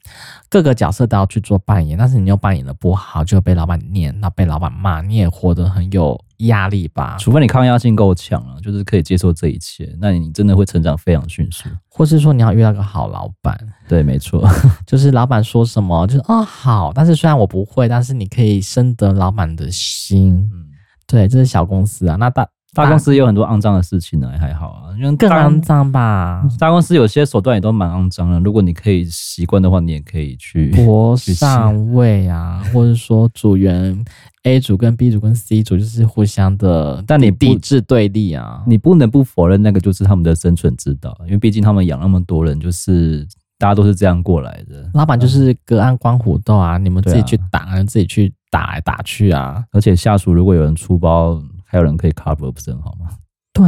[0.49, 6.21] 各个角色都要去做扮演，但是你又扮演的不好，就被老板念，那被老板骂，你也活得很有。
[6.47, 11.69] 压力吧，除非你抗压性够强啊，就是可以接受这一切，那你真的会成长非常迅速。
[11.89, 14.49] 或是说你要遇到个好老板，对，没错，
[14.87, 20.49] 就是老板说什么就是哦好，但是虽然我不会，但是你可以深得老板的心。
[20.53, 20.67] 嗯，
[21.07, 22.47] 对，这是小公司啊，那大。
[22.77, 26.45] 大公司有很多肮脏的事情呢，还好啊，因为更肮脏吧。
[26.59, 30.73] 大公司有些手段也都蛮肮脏的，如果你可以习惯的话，你也可以去。
[30.73, 34.05] 博上位啊，或者说组员
[34.45, 43.27] A 组跟 B 组跟 C 组就是互相的，但你抵制对立啊，你不能不否认那个就是他们的生存之道，因为毕竟他们养那么多人，就是
[43.59, 44.89] 大家都是这样过来的。
[44.95, 49.65] 老板就是隔岸观虎斗啊，你们自己去打，啊、自己去打来打去啊。
[49.73, 53.09] 而且下属如果有人出包，还有人可以 cover，不是很好吗？
[53.55, 53.65] 对，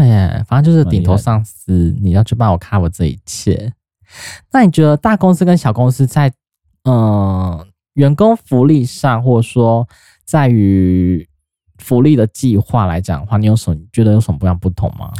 [0.46, 3.72] 反正就是顶头上司，你要去帮我 cover 这一切。
[4.52, 6.28] 那你觉得大公司跟小公司在
[6.82, 9.88] 嗯、呃、员工福利上，或者说
[10.26, 11.26] 在于
[11.78, 15.10] 福利的计划来讲的话，你有什么觉得有什么不样不同吗？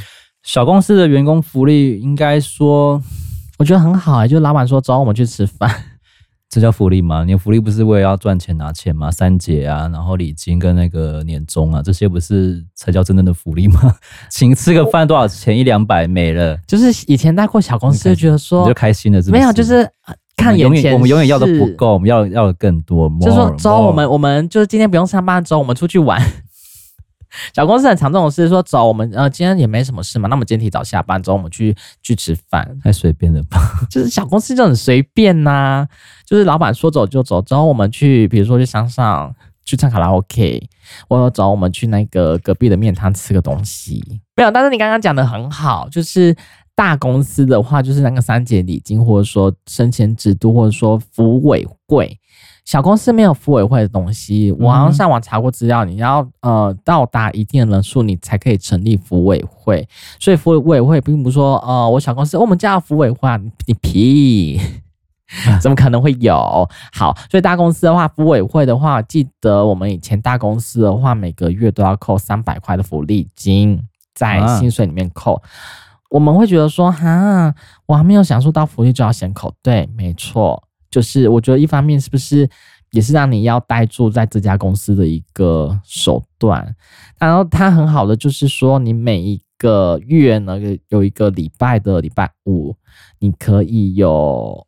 [0.43, 3.03] 小公司的员工福利应该说，
[3.59, 5.71] 我觉得很好哎、欸，就是老板说找我们去吃饭。
[6.49, 7.25] 这叫福利吗？
[7.25, 9.11] 你的福利不是为了要赚钱拿钱吗？
[9.11, 13.97] 三节啊，然后礼金跟那个年终啊，这些不是才叫真正的福利吗？
[14.31, 15.59] 请吃个饭多少钱？
[15.59, 16.57] 一两百没了。
[16.67, 19.91] 就是以前待过小公司，就觉得说你就开心了是不是，没有，就是
[20.37, 23.11] 看眼前，我们永远要的不够，我们要要的更多。
[23.21, 26.21] 就是说，走，我们我们就是今天不用上班，走，我们出去玩。
[27.53, 33.59] 小公司很常这种事，说走，我们呃今天也没什么事嘛，那我们今天提早下班，走，我们去去吃饭，太随便了吧？
[33.91, 35.89] 就是小公司就很随便呐、啊，
[36.25, 40.63] 就是老板说走就走，走我们去，比如说去山上去唱卡拉 OK，
[41.09, 44.03] 或者走我们去那个隔壁的面摊吃个东西，
[44.37, 44.51] 没有。
[44.51, 46.35] 但是你刚刚讲的很好，就是
[46.77, 52.17] 大公司的话，就是那个三节礼金，或者说升迁制度，或者说福委会。
[52.67, 59.89] 小公司没有福委会的东西，我好像上网查过资料，你要呃到达一定的人数，你才可以成立福委会。
[60.19, 64.61] 所以福委会并不是说呃我小公司我们叫福委会啊，你屁，
[65.63, 66.69] 怎么可能会有？
[66.93, 73.81] 好，所以大公司的话，福委会的话，记得我们以前大公司的话，每个月都要扣三百块的福利金，
[74.13, 75.41] 在薪水里面扣。
[76.17, 80.63] 我们会觉得说，哈，我还没有享受到福利就要先扣，对，没错。
[80.91, 82.49] 就是我觉得一方面是不是
[82.93, 86.75] 也是让你要待住在这家公司的一个手段，
[87.19, 92.75] 然后它很好的就是说你每一个月呢有一个礼拜的礼拜五，
[93.19, 94.67] 你可以有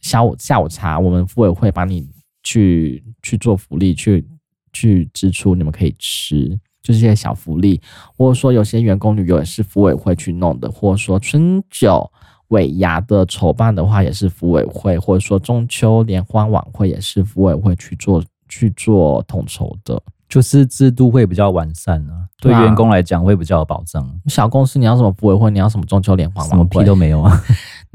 [0.00, 2.08] 下午下午茶，我们妇委会帮你
[2.42, 4.26] 去去做福利，去
[4.72, 7.80] 去支出，你们可以吃，就是一些小福利，
[8.16, 12.08] 或者说有些员工旅游也是服委会去弄的，或者说春酒。
[12.50, 24.08] 尾牙的筹办的话，也是服委会，或者说中秋联欢晚会也是服委会去做去做统筹的，就是制度会比较完善啊，对员工来讲会比较有保障。
[24.26, 27.36] 小公司你要什么服委会，你要什么中秋联欢晚会，什么屁都没有啊。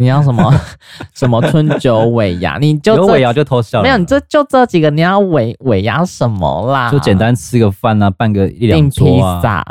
[0.01, 0.51] 你要什么
[1.13, 3.83] 什么春酒尾牙，你就有尾牙就偷笑。
[3.83, 6.89] 没有，你这就这几个，你要尾尾牙什么啦？
[6.89, 9.63] 就简单吃个饭啊，办个一两桌啊，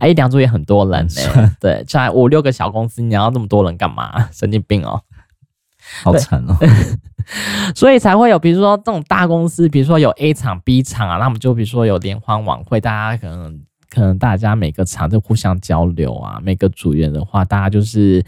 [0.00, 1.50] 啊 一两桌也很多人呢、欸。
[1.60, 4.30] 对，才五六个小公司，你要那么多人干嘛？
[4.32, 5.02] 神经病哦，
[6.02, 6.56] 好惨哦。
[7.76, 13.60] 所以才会有，比如说这种大公司，比如说有 A 厂、B 厂啊，那么就比如说有联欢晚会，大家可能
[13.90, 18.24] 可能大家每个厂就互相交流啊，每个组员的话，大家就是。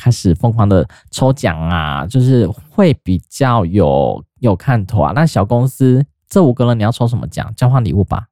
[0.00, 5.12] 开始疯狂的抽奖啊，就是会比较有有看头啊。
[5.14, 7.52] 那小公司这五个人，你要抽什么奖？
[7.54, 8.24] 交换礼物吧。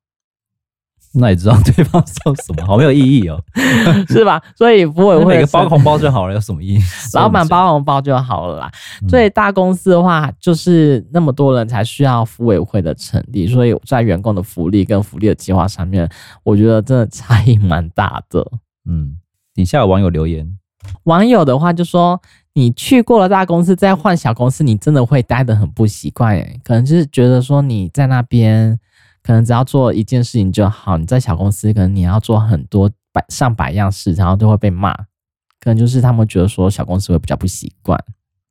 [1.14, 2.66] 那你知道对方送什么？
[2.66, 3.42] 好没有意义哦，
[4.08, 4.40] 是吧？
[4.54, 6.78] 所以福委会每个包红包就好了，有什么意义？
[7.14, 8.70] 老板包红包就好了啦。
[9.08, 13.46] 所以大公司的话，就是那么多人才需要服委会的成立。
[13.46, 16.08] 所以在员工的福利跟福利的计划上面，
[16.44, 18.46] 我觉得真的差异蛮大的。
[18.88, 19.16] 嗯，
[19.54, 20.58] 底下有网友留言。
[21.04, 22.20] 网友的话就说
[22.54, 26.34] ：“你去过了大公司，再换小公司，你真的会待得很不习惯。
[26.34, 28.78] 诶，可能就是觉得说你在那边，
[29.22, 30.96] 可能只要做一件事情就好。
[30.98, 34.92] 你在小公司，可能你要做很多百上百样事，然后都会被骂。
[35.60, 37.98] 可能就是他们觉得说小公司会比较不习惯。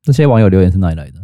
[0.02, 1.20] 这些网友留言是哪里来的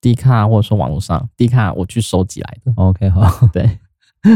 [0.00, 2.72] ？D 卡或者说网络上 D 卡，我去收集来的。
[2.76, 3.78] OK，好，对，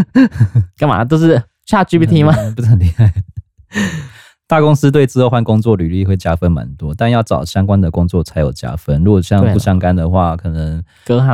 [0.78, 2.32] 干嘛都是 ChatGPT 吗？
[2.56, 3.12] 不是很厉害。”
[4.48, 9.04] 大公司对之后换工作履历会加分蛮多，但要找相关的工作才有加分。
[9.04, 10.82] 如果像不相干的话，可能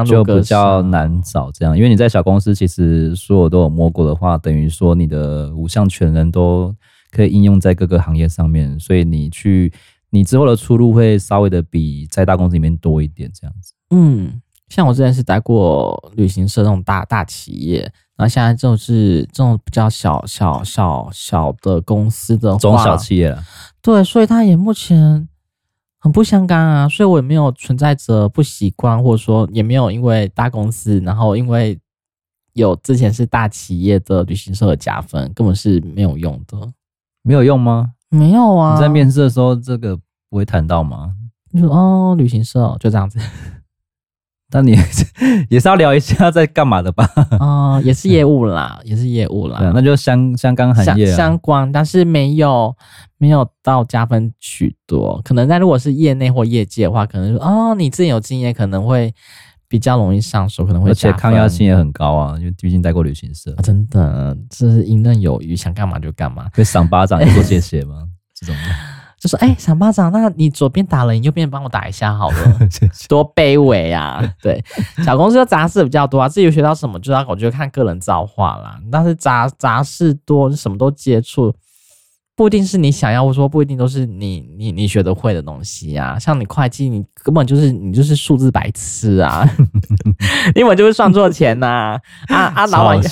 [0.05, 1.77] 就比较难找这样。
[1.77, 6.75] 因为你在小公司，其实所有都有摸过的话，等于说你的五项全能都
[7.13, 9.73] 可以应用在各个行业上面，所以你去
[10.11, 13.73] 你之后的出路会稍微的比在大公司里面多一点这样子。
[13.91, 14.41] 嗯，
[14.75, 17.93] 像我之前是待过旅行社那种大大企业。
[18.17, 23.43] 然后现在就是这种比较小小小小的公司的中小企业了，
[23.83, 25.29] 对，所以它也目前
[25.99, 31.77] 很不相干啊，所以我也没有存在着不习惯，或者说也没有因为大公司，然后因为
[32.53, 36.57] 有之前是大企业的旅行社的加分，根本是没有用的，
[37.23, 37.95] 没有用吗？
[38.11, 38.75] 没有啊！
[38.77, 39.97] 你在面试的时候这个
[40.31, 41.17] 不会谈到吗？
[41.51, 43.19] 你说哦，旅行社就这样子。
[44.55, 44.71] 那你
[45.51, 47.05] 也是要聊一下在干嘛的吧？
[47.41, 49.59] 哦、嗯，也是业务啦， 也是业务啦。
[49.59, 52.73] 对，那就相相关行业、啊、相关，但是没有
[53.19, 55.21] 没有到加分许多。
[55.25, 59.13] 可能在如果是业内或业界的话，可能说哦，你自己有经验，可能会
[59.67, 63.53] 比较容易上手，可能会而且抗压性也很高啊，因为毕竟待过旅行社。
[63.57, 68.07] 啊、真的，这是游刃有余，想干嘛就干嘛， 可以赏巴掌，说谢谢吗？
[68.33, 68.55] 这种。
[69.25, 72.59] 就说哎，赏巴掌，那你左边打了，你右边帮我打一下好了，
[73.09, 74.23] 多卑微啊！
[74.43, 74.63] 对，
[75.03, 78.79] 小公司的杂事比较多啊，自己有学到什么，就要我觉得看个人造化啦。
[78.93, 81.51] 但是杂杂事多，什么都接触，
[82.37, 86.19] 不一定是你想要，我说不一定都是你你你学得会的东西啊。
[86.19, 89.49] 像你会计，你根本就是你就是数字白痴啊，
[90.55, 91.97] 你根本就是算错钱呐！
[92.29, 93.11] 啊啊，老板，之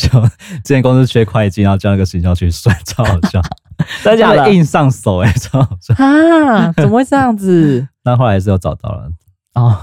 [0.64, 3.40] 前公司缺会计，然后叫那个行销去算，超好笑。
[4.04, 4.52] 真的假的？
[4.52, 6.72] 硬上手哎、欸，超好笑啊！
[6.76, 7.86] 怎么会这样子？
[8.04, 9.08] 那后来还是有找到了
[9.54, 9.78] 哦，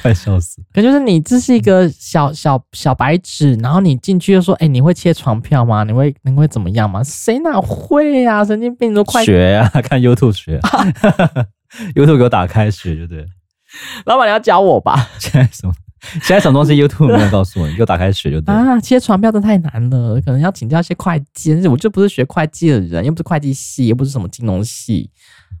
[0.00, 0.62] 快笑死！
[0.72, 5.84] 可就是你这是一个小小小白纸，然后你进去就说：“哎、欸，你会切床票吗？
[5.84, 8.44] 你会你会怎么样吗？”谁哪会呀、啊？
[8.44, 9.80] 神经病都快学呀、啊！
[9.82, 10.60] 看 YouTube 学，
[11.94, 13.26] YouTube 给我打开学就对。
[14.06, 15.08] 老板，你要教我吧？
[15.18, 15.74] 现在什么？
[16.22, 18.80] 现在什么东西 YouTube 没有告诉我， 你给我打开学就对啊！
[18.80, 25.10] 切传票真太难了，可能要请教一些会计，我就不是学会计的人，又不是会计系，又不是什么金融系，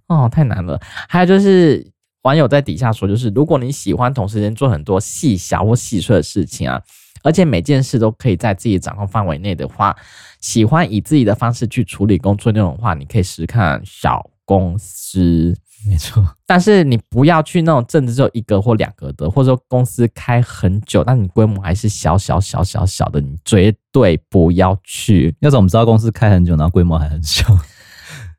[0.06, 0.80] 哦，太难了。
[1.08, 1.84] 还有就是
[2.28, 6.78] 网友在底下说，就是如果你喜欢同时间做很多细小或细碎的事情啊，
[7.22, 9.96] 而且每件事都可以在自己掌控范围内的话，
[10.38, 15.56] 喜欢以自己的方式去处理工作内容的话，你可以试试看小公司。
[15.88, 25.34] 没错，但是你不要去那种正职只有一个或两个的，或者说公司开很久，但你规模还是小小小小小的，你绝对不要去。
[25.40, 27.46] 要怎么知道公司开很久，然后规模还很小？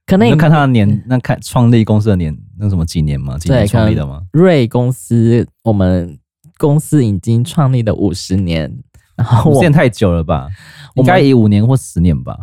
[0.09, 3.37] 可能你看他的年，那看创立公司的年，那什么几年吗？
[3.37, 4.23] 几年创立的吗？
[4.33, 6.17] 瑞公司，我们
[6.57, 8.75] 公司已经创立了五十年，
[9.15, 10.47] 然后时间太久了吧？
[10.95, 12.35] 应该以五年或十年吧。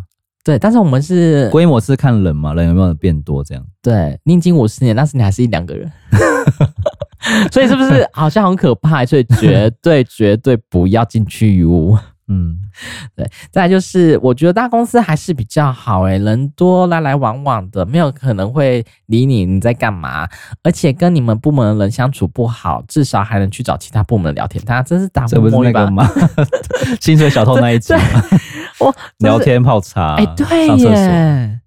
[0.44, 3.66] 对，但是我们是规模是看人嘛，人有没有变多这样？
[3.82, 5.90] 对，你已经五十年，但是你还是一两个人，
[7.50, 9.04] 所以是不是好像很可怕？
[9.04, 11.98] 所以绝对绝对不要进去哟。
[12.28, 12.58] 嗯，
[13.14, 20.28] 对，再来就是，我觉得大公司还是比较好诶，人多来来往往的，没有可能会理你你在干嘛，
[20.64, 24.60] 而且跟你们部门的人相处不好，至少还能去找其他部门聊天。
[24.64, 26.04] 他真是打不，这不是那个吗？
[27.00, 28.00] 薪水小偷那一集吗？
[28.80, 31.60] 我 聊天泡茶，哎，对耶，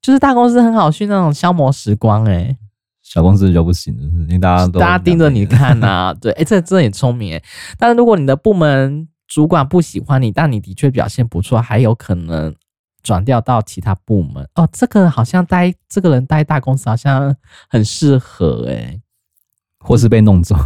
[0.00, 2.56] 就是大公司很好去那种消磨时光，哎，
[3.02, 7.38] 小公司就不行了，因为大家都大家盯着你看呐，对，哎，这这很聪明，
[7.78, 9.08] 但是如果你的部门。
[9.36, 12.54] 主管不喜欢你，但你的确表现不错，还有可能
[13.02, 14.66] 转调到其他部门哦。
[14.72, 17.36] 这个好像待这个人待大公司好像
[17.68, 18.98] 很适合诶，
[19.80, 20.56] 或是被弄走，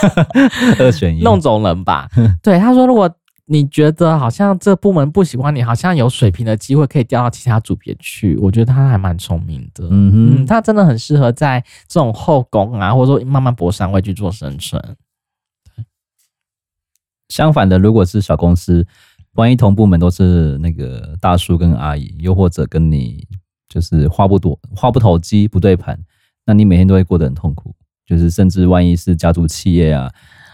[0.80, 2.08] 二选一，弄走人吧。
[2.42, 9.86] 对，他说，如果你觉得好像这部门不喜欢你，好像有水平的机会可以调到其他组别去，我觉得他还蛮聪明的。
[9.90, 14.82] 嗯他真的很适合在这种后宫啊，或者说慢慢搏上位去做生存。
[17.28, 18.86] 相反的，如果是小公司，
[19.34, 23.26] 万一同部门都是那个大叔跟阿姨，又或者跟你
[23.68, 25.98] 就是话不多、话不投机、不对盘，
[26.44, 27.74] 那你每天都会过得很痛苦。
[28.06, 30.08] 就是甚至万一是家族企业啊，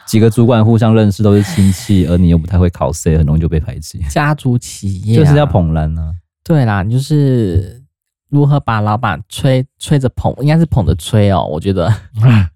[0.06, 3.98] 几个主管互相认识，都是亲戚，而你又不太会考 C，很容易就被排挤。
[4.08, 6.14] 家族企业、啊、就是要捧人啊。
[6.42, 7.82] 对啦，就是
[8.30, 11.46] 如何把老板吹吹着捧，应该是捧着吹哦。
[11.46, 11.92] 我觉得。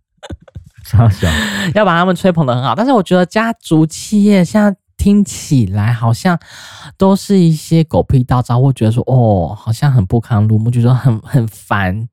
[1.74, 6.38] 要把他们吹捧的很好，但是我觉得家族企业现在听起来好像
[6.96, 12.08] 都是一些狗屁倒灶，会觉得说哦，好像很不堪入目，就说很很烦。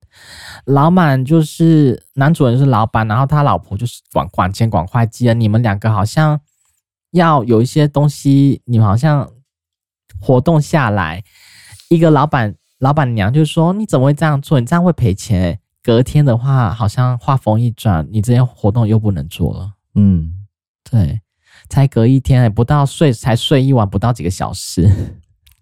[0.65, 6.39] 老板就是男主人是老板，然后他老婆就是管管钱管会计，你们两个好像
[7.11, 9.29] 要有一些东西，你们好像
[10.19, 11.23] 活动下来，
[11.89, 14.59] 一个老板老板娘就说你怎么会这样做？
[14.59, 15.59] 你这样会赔钱。
[15.83, 19.73] 隔天的话，好像话锋一转，你这些活动又不能做了。
[19.95, 20.33] 嗯，
[20.89, 21.21] 对，
[21.67, 24.89] 才隔一天，不到睡，才睡一晚，不到几个小时，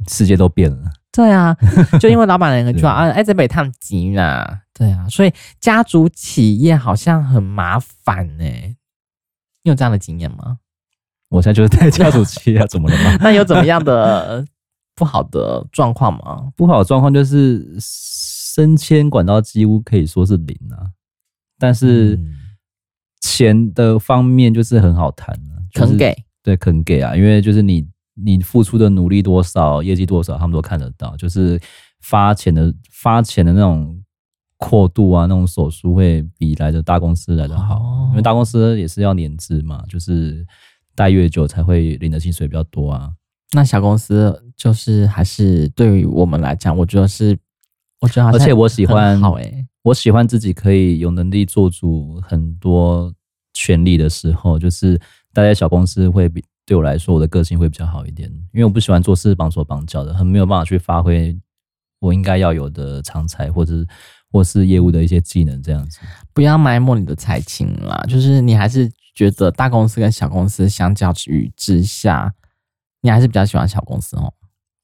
[0.08, 0.92] 世界都变了。
[1.12, 1.58] 对啊，
[2.00, 4.62] 就因为老板人就说啊，哎，这边烫急啦。
[4.74, 8.44] 对啊，所以家族企业好像很麻烦呢。
[8.44, 10.60] 你有这样的经验吗？
[11.30, 13.18] 我现在就是在家族企业，怎么了吗？
[13.22, 14.46] 那有怎么样的
[14.96, 16.52] 不好的状况吗？
[16.56, 17.76] 不好的状况就是。
[18.54, 20.92] 升迁管道几乎可以说是零啊，
[21.58, 22.20] 但是
[23.22, 31.60] 钱的方面就是很好谈啊，肯给对肯给啊，因为就是你你付出的努力多少，业绩多少，他们都看得到，就是
[32.02, 34.04] 发钱的发钱的那种
[34.58, 37.80] 阔度啊，那种手速会比来的大公司来的好。
[38.10, 40.46] 因为大公司也是要年资嘛，就是
[40.94, 43.12] 待越久才会领的薪水比较多啊。
[43.54, 47.38] 那小公司就是还是对于我们来讲，我觉得是，
[48.02, 53.14] 我觉得好，而且我喜欢好诶，我喜欢自己可以有能力做主很多
[53.54, 55.00] 权利的时候，就是
[55.34, 61.40] 待在小公司会比对我来说，我的个性会比较好一点，因为我不喜欢做事绑手绑脚的，很没有办法去发挥
[62.00, 63.88] 我应该要有的长才，或者是
[64.32, 66.00] 或是业务的一些技能这样子。
[66.34, 72.34] 不要埋没你的才情啦，就是你还是觉得大公司跟小公司相较于之下。
[73.04, 74.32] 你还是比较喜欢小公司哦？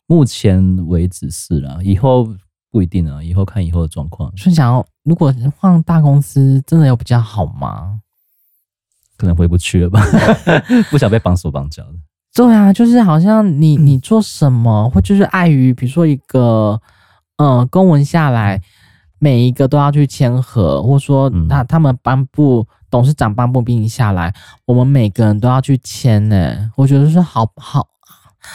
[0.07, 2.27] 目前为止是啦，以后
[2.77, 4.31] 不一定啊，以后看以后的状况。
[4.37, 7.99] 所以想要，如果换大公司，真的有比较好吗？
[9.17, 9.99] 可能回不去了吧，
[10.91, 11.93] 不想被绑手绑脚的。
[12.35, 16.79] 对啊，就是好像你你做什么，或就是碍于，比如说一个
[17.37, 18.61] 嗯、呃、公文下来，
[19.17, 22.67] 每一个都要去签核，或者说他他们颁布。
[22.89, 26.71] 董事长颁布命令下来，我们每个人都要去签呢。
[26.77, 27.85] 我觉得是好好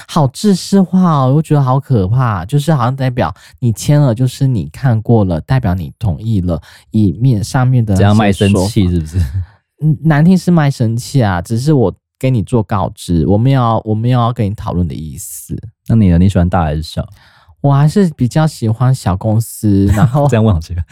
[0.08, 2.44] 好制式化哦，我觉得好可怕。
[2.44, 9.18] 就是好像代表你签了，就是你看过了，代表你同意了，以面上面的这样卖身契是不是？
[9.82, 15.56] 嗯，难听是卖身契啊，只是我给你做告知，我没有我没有要跟你讨论的意思。
[15.88, 16.18] 那你呢？
[16.18, 17.04] 你喜欢大还是小？
[17.60, 19.86] 我还是比较喜欢小公司。
[19.86, 20.84] 然后 这样问好奇怪，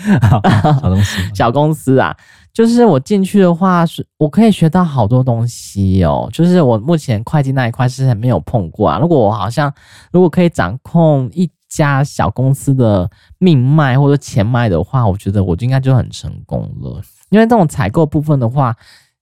[0.80, 2.16] 小东西，小公司啊。
[2.53, 6.28] 就是我进去的话，是我可以学到好多东西哦。
[6.32, 8.98] 就是我目前会计那一块是还没有碰过啊。
[8.98, 9.72] 如果我好像
[10.12, 17.01] 如果可以掌控一家小公司的命脉或者钱脉的话，我觉得我就应该就很成功了。
[17.30, 18.76] 因为这种采购部分的话，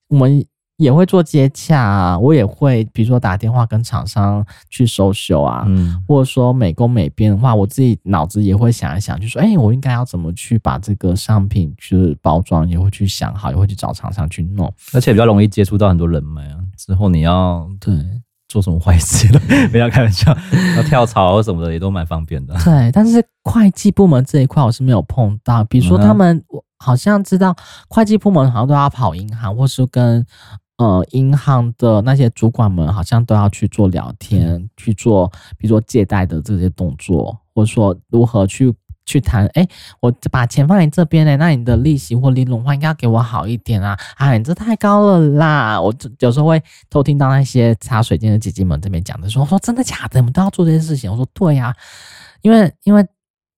[0.08, 0.44] 我们。
[0.78, 16.56] 也会做接洽啊，我也会，比如说打电话跟厂商去收修啊，嗯，或者说美工美编的话，我自己脑子也会想一想，就说，哎，我应该要怎么去把这个商品去包装，也会去想好，也会去找厂商去弄，而且比较容易接触到很多人脉啊。
[16.76, 17.92] 之后你要对
[18.46, 19.40] 做什么坏事了，
[19.72, 20.32] 不要开玩笑，
[20.76, 22.54] 要跳槽什么的也都蛮方便的。
[22.64, 27.52] 对，但是会计部门这一块我是没有碰到，比如说他们，我好像知道
[27.88, 30.24] 会计部门好像都要跑银行，或是跟。
[30.78, 38.72] 呃，银行的那些主管们好像都要去做聊天，嗯、去做，比如说借贷的这些动作，或者说如何去
[39.04, 39.44] 去谈。
[39.54, 39.66] 哎，
[39.98, 43.98] 我把钱放在这边呢，那你的利息或利润的话，应该要给我好一点啊！
[44.18, 45.80] 哎，你这太高了啦！
[45.80, 50.20] 我有时候会偷听到那些茶水间的姐姐们这边讲的说，说真的假的？
[50.20, 51.10] 你们都要做这些事情。
[51.10, 51.76] 我说对呀、啊，
[52.42, 53.04] 因为因为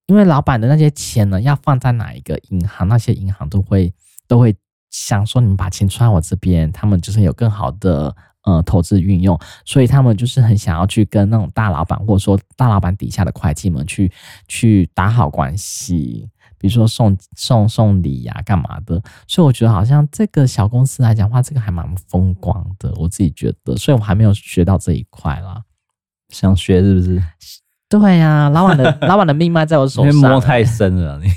[0.07, 3.93] 因为老板的那些钱呢，要放在哪一个银行，那些银行都会
[4.27, 4.57] 都会。
[4.91, 14.11] 想说你们把钱存在我这边，他们就是有更好的呃投资运用，所以他们就是很想要去跟那种大老板或者说大老板底下的会计们去
[14.49, 16.29] 去打好关系，
[16.59, 19.01] 比如说送送送礼呀、啊、干嘛的。
[19.29, 23.77] 所以我觉得好像这个小公司来讲的话，这个还蛮风光的，我自己觉得。
[23.77, 25.63] 所以我还没有学到这一块啦，
[26.31, 27.23] 想学是不是？
[27.89, 31.29] 对呀、啊，老板的老板的命脉在我手上，摸太深了你。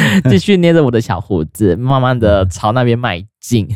[0.30, 3.68] 继续捏着我的小胡子，慢慢的朝那边迈进。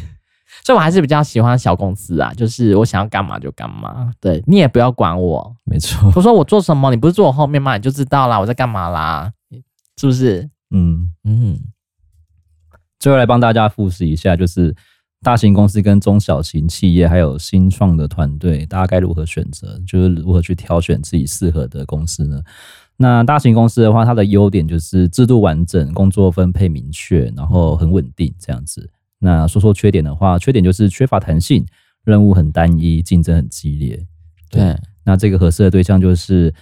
[0.64, 4.12] 所以，我还是比较喜欢小公司啊，就是我想要干嘛就干嘛。
[4.20, 6.12] 对，你也不要管我，没错。
[6.14, 7.76] 我说我做什么，你不是坐我后面吗？
[7.76, 9.32] 你就知道啦，我在干嘛啦，
[9.98, 10.50] 是不是？
[10.70, 11.58] 嗯嗯。
[12.98, 14.74] 最后来帮大家复习一下，就是
[15.22, 19.80] 大型公司跟中小型企业，还有新创的团队，大家该如何选择？
[19.86, 22.42] 就是如何去挑选自己适合的公司呢？
[23.00, 28.90] 那大型公司的话，它的优点就是制度完整，工作分配明确，然后很稳定这样子。
[29.20, 31.64] 那说说缺点的话，缺点就是缺乏弹性，
[32.04, 34.04] 任务很单一，竞争很激烈。
[34.50, 36.52] 对，对那这个合适的对象就是，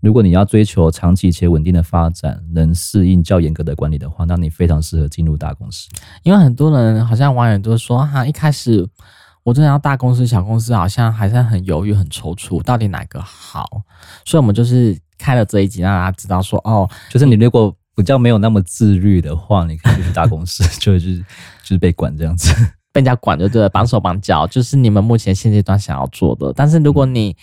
[0.00, 5.88] 如果你要追求长期且稳定的发展，能适应较严格的管理的话，那你非常适合进入大公司。
[6.24, 8.88] 因为很多人好像网友都说，哈，一开始。
[9.44, 13.64] 我真的要大公司、小公司，好像还是很犹豫、很踌躇，到底哪个好？
[14.24, 21.24] 所以，我们就是开了这一集，让大家知道说，哦，就是你如果比较没有那么自律的话，你可以去大公司， 就是就
[21.66, 22.54] 是被管这样子，
[22.92, 26.52] 被人家管就对了，绑手绑脚，就是你们目前现阶段想要做的。
[26.54, 27.36] 但是，如果你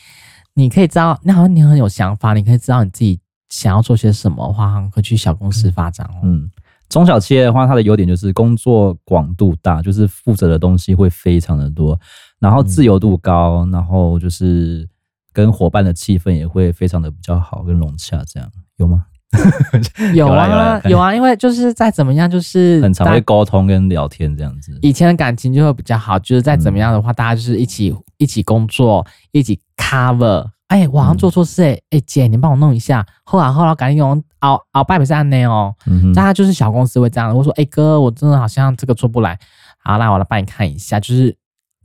[0.53, 3.19] 你可以知道，那好像你很有想法，你可以知道你自己
[3.49, 6.21] 想要做些什么的话，可以去小公司发展哦。
[6.23, 6.49] 嗯。
[6.89, 11.99] 中小企业的话，它的优点就是工作广度大，就是负责的东西会非常的多，
[12.39, 14.87] 然后自由度高，然后就是
[15.31, 19.05] 跟伙伴的气氛也会非常的比较好，跟融洽，这样有吗？
[20.15, 30.47] 有啊，有啊，因为就是再怎么样，就是很常会沟通跟聊天这样子，以前的感情就会比较好，就是再怎么样的话，大家就是一起一起工作，一起 cover。
[30.69, 33.05] 哎，我好像做错事哎，哎姐，你帮我弄一下。
[33.23, 35.75] 后来后来赶紧用熬熬拜不是按呢哦，
[36.15, 37.35] 大家就是小公司会这样。
[37.35, 39.37] 我说哎哥，我真的好像这个做不来。
[39.79, 41.35] 好，来我来帮你看一下，就是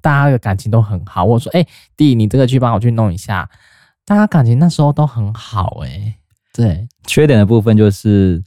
[0.00, 1.24] 大家的感情都很好。
[1.24, 3.48] 我说，哎、欸，弟，你这个去帮我去弄一下，
[4.04, 6.16] 大家感情那时候都很好、欸，哎，
[6.52, 6.88] 对。
[7.06, 8.42] 缺点的部分就是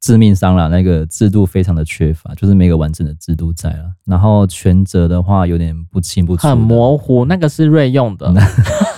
[0.00, 3.92] 致命伤了，那个制度非常的缺乏，就是没有完整的制度在了。
[4.06, 8.32] 然后权责的话有点不清不楚，很模糊，那个是瑞用的。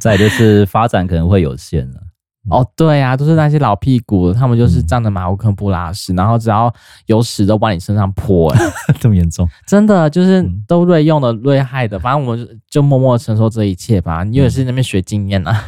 [0.00, 2.00] 再就是发展可能会有限了。
[2.48, 6.72] 哦，对啊，都是那些老屁股，他们就是仗着马虎坑不拉屎，嗯、然后只要
[7.04, 8.58] 有屎都往你身上泼，哎，
[8.98, 9.46] 这么严重？
[9.66, 14.24] 真的就是都瑞用的瑞害的，反正我们就，就默默承受这一切吧。
[14.24, 15.64] 你也是那边学经验啊。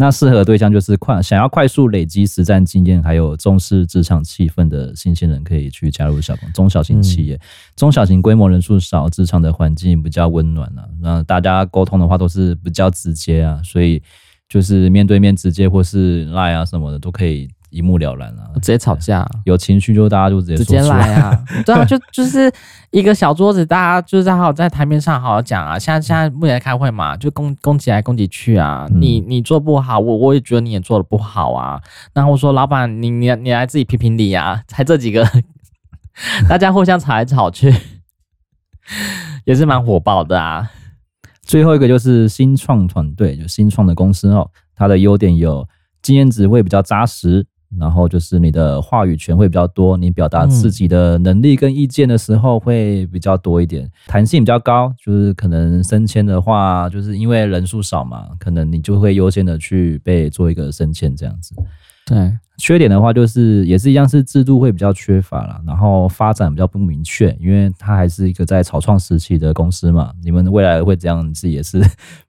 [0.00, 7.34] 那适合对象就是快想要快速累积实战经验，还有重视职场气氛的新鲜人，可以去加入小公中小型企业。
[7.34, 7.40] 嗯、
[7.74, 10.88] 中小型规模人数少，职场的环境比较温暖啊。
[11.00, 14.00] 那大家沟通的话都是比较直接啊，所以
[14.48, 17.50] 就是面对面直接或是 Line 啊什么的都可以。
[17.70, 22.50] 一目了然啊，直接吵架，有情绪就大家就直接说直接来啊， 对啊，就就是
[22.90, 25.78] 一个小桌子，大家就是在好好在台面上好好讲啊。
[25.78, 28.86] 现在现在目前开会嘛，就攻攻击来攻击去啊。
[28.90, 31.80] 嗯、你你做不好，我我也觉得你也做的不好啊。
[32.14, 34.62] 然后我说老板，你你你来自己评评理啊。
[34.68, 35.26] 才这几个，
[36.48, 37.74] 大家互相吵来吵去，
[39.44, 40.70] 也是蛮火爆的啊。
[41.42, 45.66] 最后一个就是新创团队，就新创的公司哦，它的优点有
[46.02, 47.46] 经验值会比较扎实。
[47.76, 54.92] 然后就是你的话语权会比较多，你表达自己的能力跟意见的时候会比较多一点，弹性比较高。
[54.98, 61.54] 就是可能升迁的话，就是因为人数少嘛，可能你就会优先的去被做一个升迁这样子。
[62.08, 71.78] 对，缺点的话就是也是一样，是制度会比较缺乏了，然后发展比较不明确，因为它还是一个在草创时期的公司嘛，你们未来会怎样，自己也是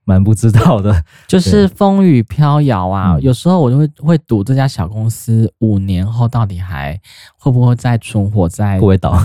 [0.04, 3.18] 蛮不知道的， 就是风雨飘摇啊。
[3.22, 7.00] 有时候我就会会赌这家小公司五年后到底还
[7.38, 9.18] 会不会再存活在，不会倒，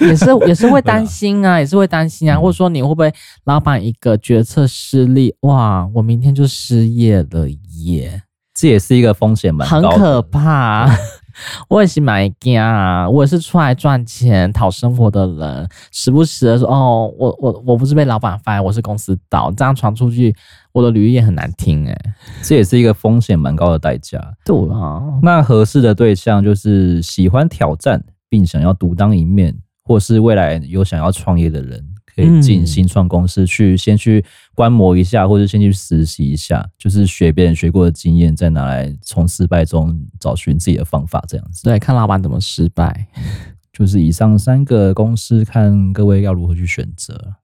[0.00, 3.12] 也是也是会 担心啊，也是会担心啊，或者说你会不会
[3.44, 7.48] 老板一个决策失利，哇，我明天就失业了
[7.84, 8.22] 耶。
[8.62, 10.88] 这也是一个风险蛮高的，很可怕。
[11.68, 20.32] 我也是蛮惊啊，我也是出来赚钱讨生活的人，时不时的说哦，我我我不是被老板 fire，我是公司倒，这样传出去，
[20.70, 21.98] 我的履历也很难听哎。
[22.44, 24.20] 这也是一个风险蛮高的代价。
[24.44, 29.52] 对啊，那合适的对象就是喜欢挑战并想要独当一面，
[29.82, 31.84] 或是未来有想要创业的人。
[32.14, 41.62] 可以进新创公司去，先去观摩一下，或者先去实习一下，就是学别人学过的经验，再拿来从失败中找寻自己的方法，这样子。
[41.64, 43.06] 对，看老板怎么失败。
[43.72, 47.34] 就是以上三个公司，看各位要如何去选择。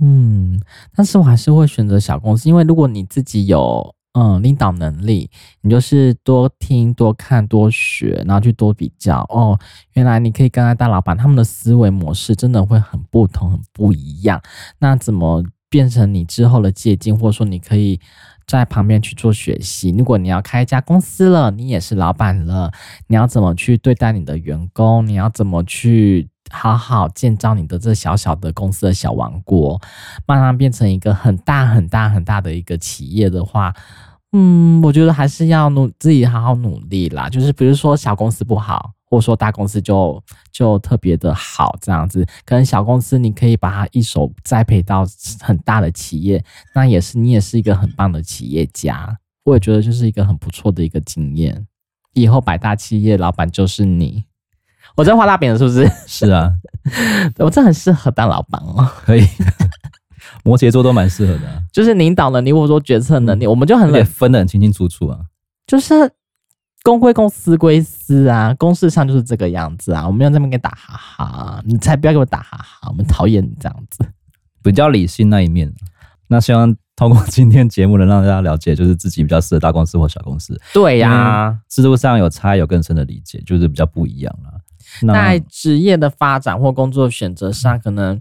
[0.00, 0.60] 嗯，
[0.94, 3.94] 但是我还是会选择小公司，因为如果你自己有。
[4.14, 5.28] 嗯，领导能力，
[5.60, 9.22] 你就是多听、多看、多学，然后去多比较。
[9.28, 9.58] 哦，
[9.94, 14.40] 原来你可以跟大老板他们的思维模式真的会很不同、很不一样。
[14.78, 17.98] 那怎么变成你之后的借鉴，或者说你可以
[18.46, 19.90] 在旁边去做学习？
[19.90, 22.70] 如果你要开一家公司了，你也是老板了，
[23.08, 25.04] 你要怎么去对待你的员工？
[25.04, 29.80] 你要怎么去好好建造你的这小小的公司的小王国，
[30.26, 33.74] 慢慢变成一个很大、很大、很大的一个企业的话？
[34.32, 37.28] 嗯，我觉得还是要努自己好好努力啦。
[37.28, 40.20] 就是比如说小公司不好，或者说大公司就
[40.50, 42.26] 就特别的好这样子。
[42.44, 45.06] 可能小公司你可以把它一手栽培到
[45.40, 49.16] 很大的企业，那也是你也是一个很棒的企业家。
[49.44, 51.66] 我也觉得就是一个很不错的一个经验。
[52.14, 54.24] 以后百大企业老板就是你，
[54.96, 55.90] 我在画大饼了是不是？
[56.06, 56.52] 是啊，
[57.38, 59.26] 我这很适合当老板哦， 可以。
[60.42, 65.18] 摩羯座都蛮适合的、啊，就是领导能力或者说决策能力，嗯、我们就很得分得很清清楚楚啊。
[65.66, 65.94] 就是
[66.82, 70.06] 公归公，私归私啊，公事上就是这个样子啊。
[70.06, 74.06] 我们要在那边打哈哈，你才不要给我打哈哈，我们讨厌你这样子。
[74.62, 75.72] 比较理性那一面，
[76.28, 80.60] 那希望通过今天节目能让大家了解，就是自己比较适合大公司或小公司。
[80.74, 84.53] 对呀、啊，制度上有差，有更深的理解，就是比较不一样了。
[85.08, 88.20] 在职业的发展或工作选择上，可能。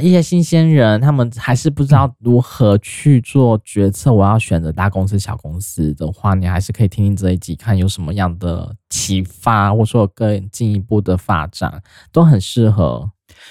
[0.00, 4.12] 一些新鲜人，他们还是不知道如何去做决策。
[4.12, 13.10] 我要选择大公司、小公司的话，你还是可以听听这一集，看有什么样的启发，或者说有更进一步的发展，都很适合。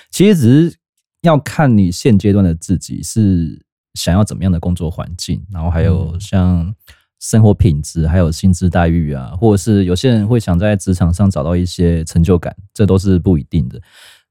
[0.09, 0.78] 其实只是
[1.24, 3.65] 要看你现阶段的自己是
[3.95, 6.74] 想要怎么样的工作环境，然后还有像
[7.22, 13.80] 生活品质，还有薪资待遇啊，或者是有些人会想在职场上找到一些成就感，这都是不一定的。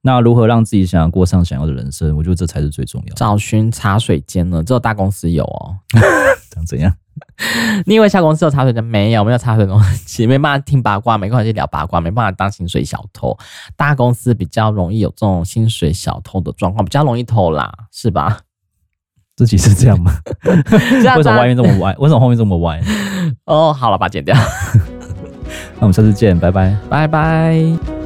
[0.02, 2.16] 那如何让自己想要过上想要的人生？
[2.16, 3.14] 我觉得这才是最重要的。
[3.14, 5.76] 找寻茶水间呢，只有大公司有哦。
[6.52, 6.92] 想怎样？
[7.86, 8.82] 你以为小公司有茶水间？
[8.82, 13.36] 没有，没有茶水东西，没办法听八卦，没办法去聊八卦，没办法当薪水小偷。
[13.76, 18.40] 大公司比较容易有这种薪水小偷的状况，比较容易偷啦，是吧？
[19.40, 20.12] 自己是这样吗？
[21.16, 21.94] 为什么外面这么歪？
[21.98, 22.78] 为什么后面这么歪？
[23.46, 24.36] 哦，好了，把它剪掉。
[25.80, 27.99] 那我们下次见，拜拜，拜拜。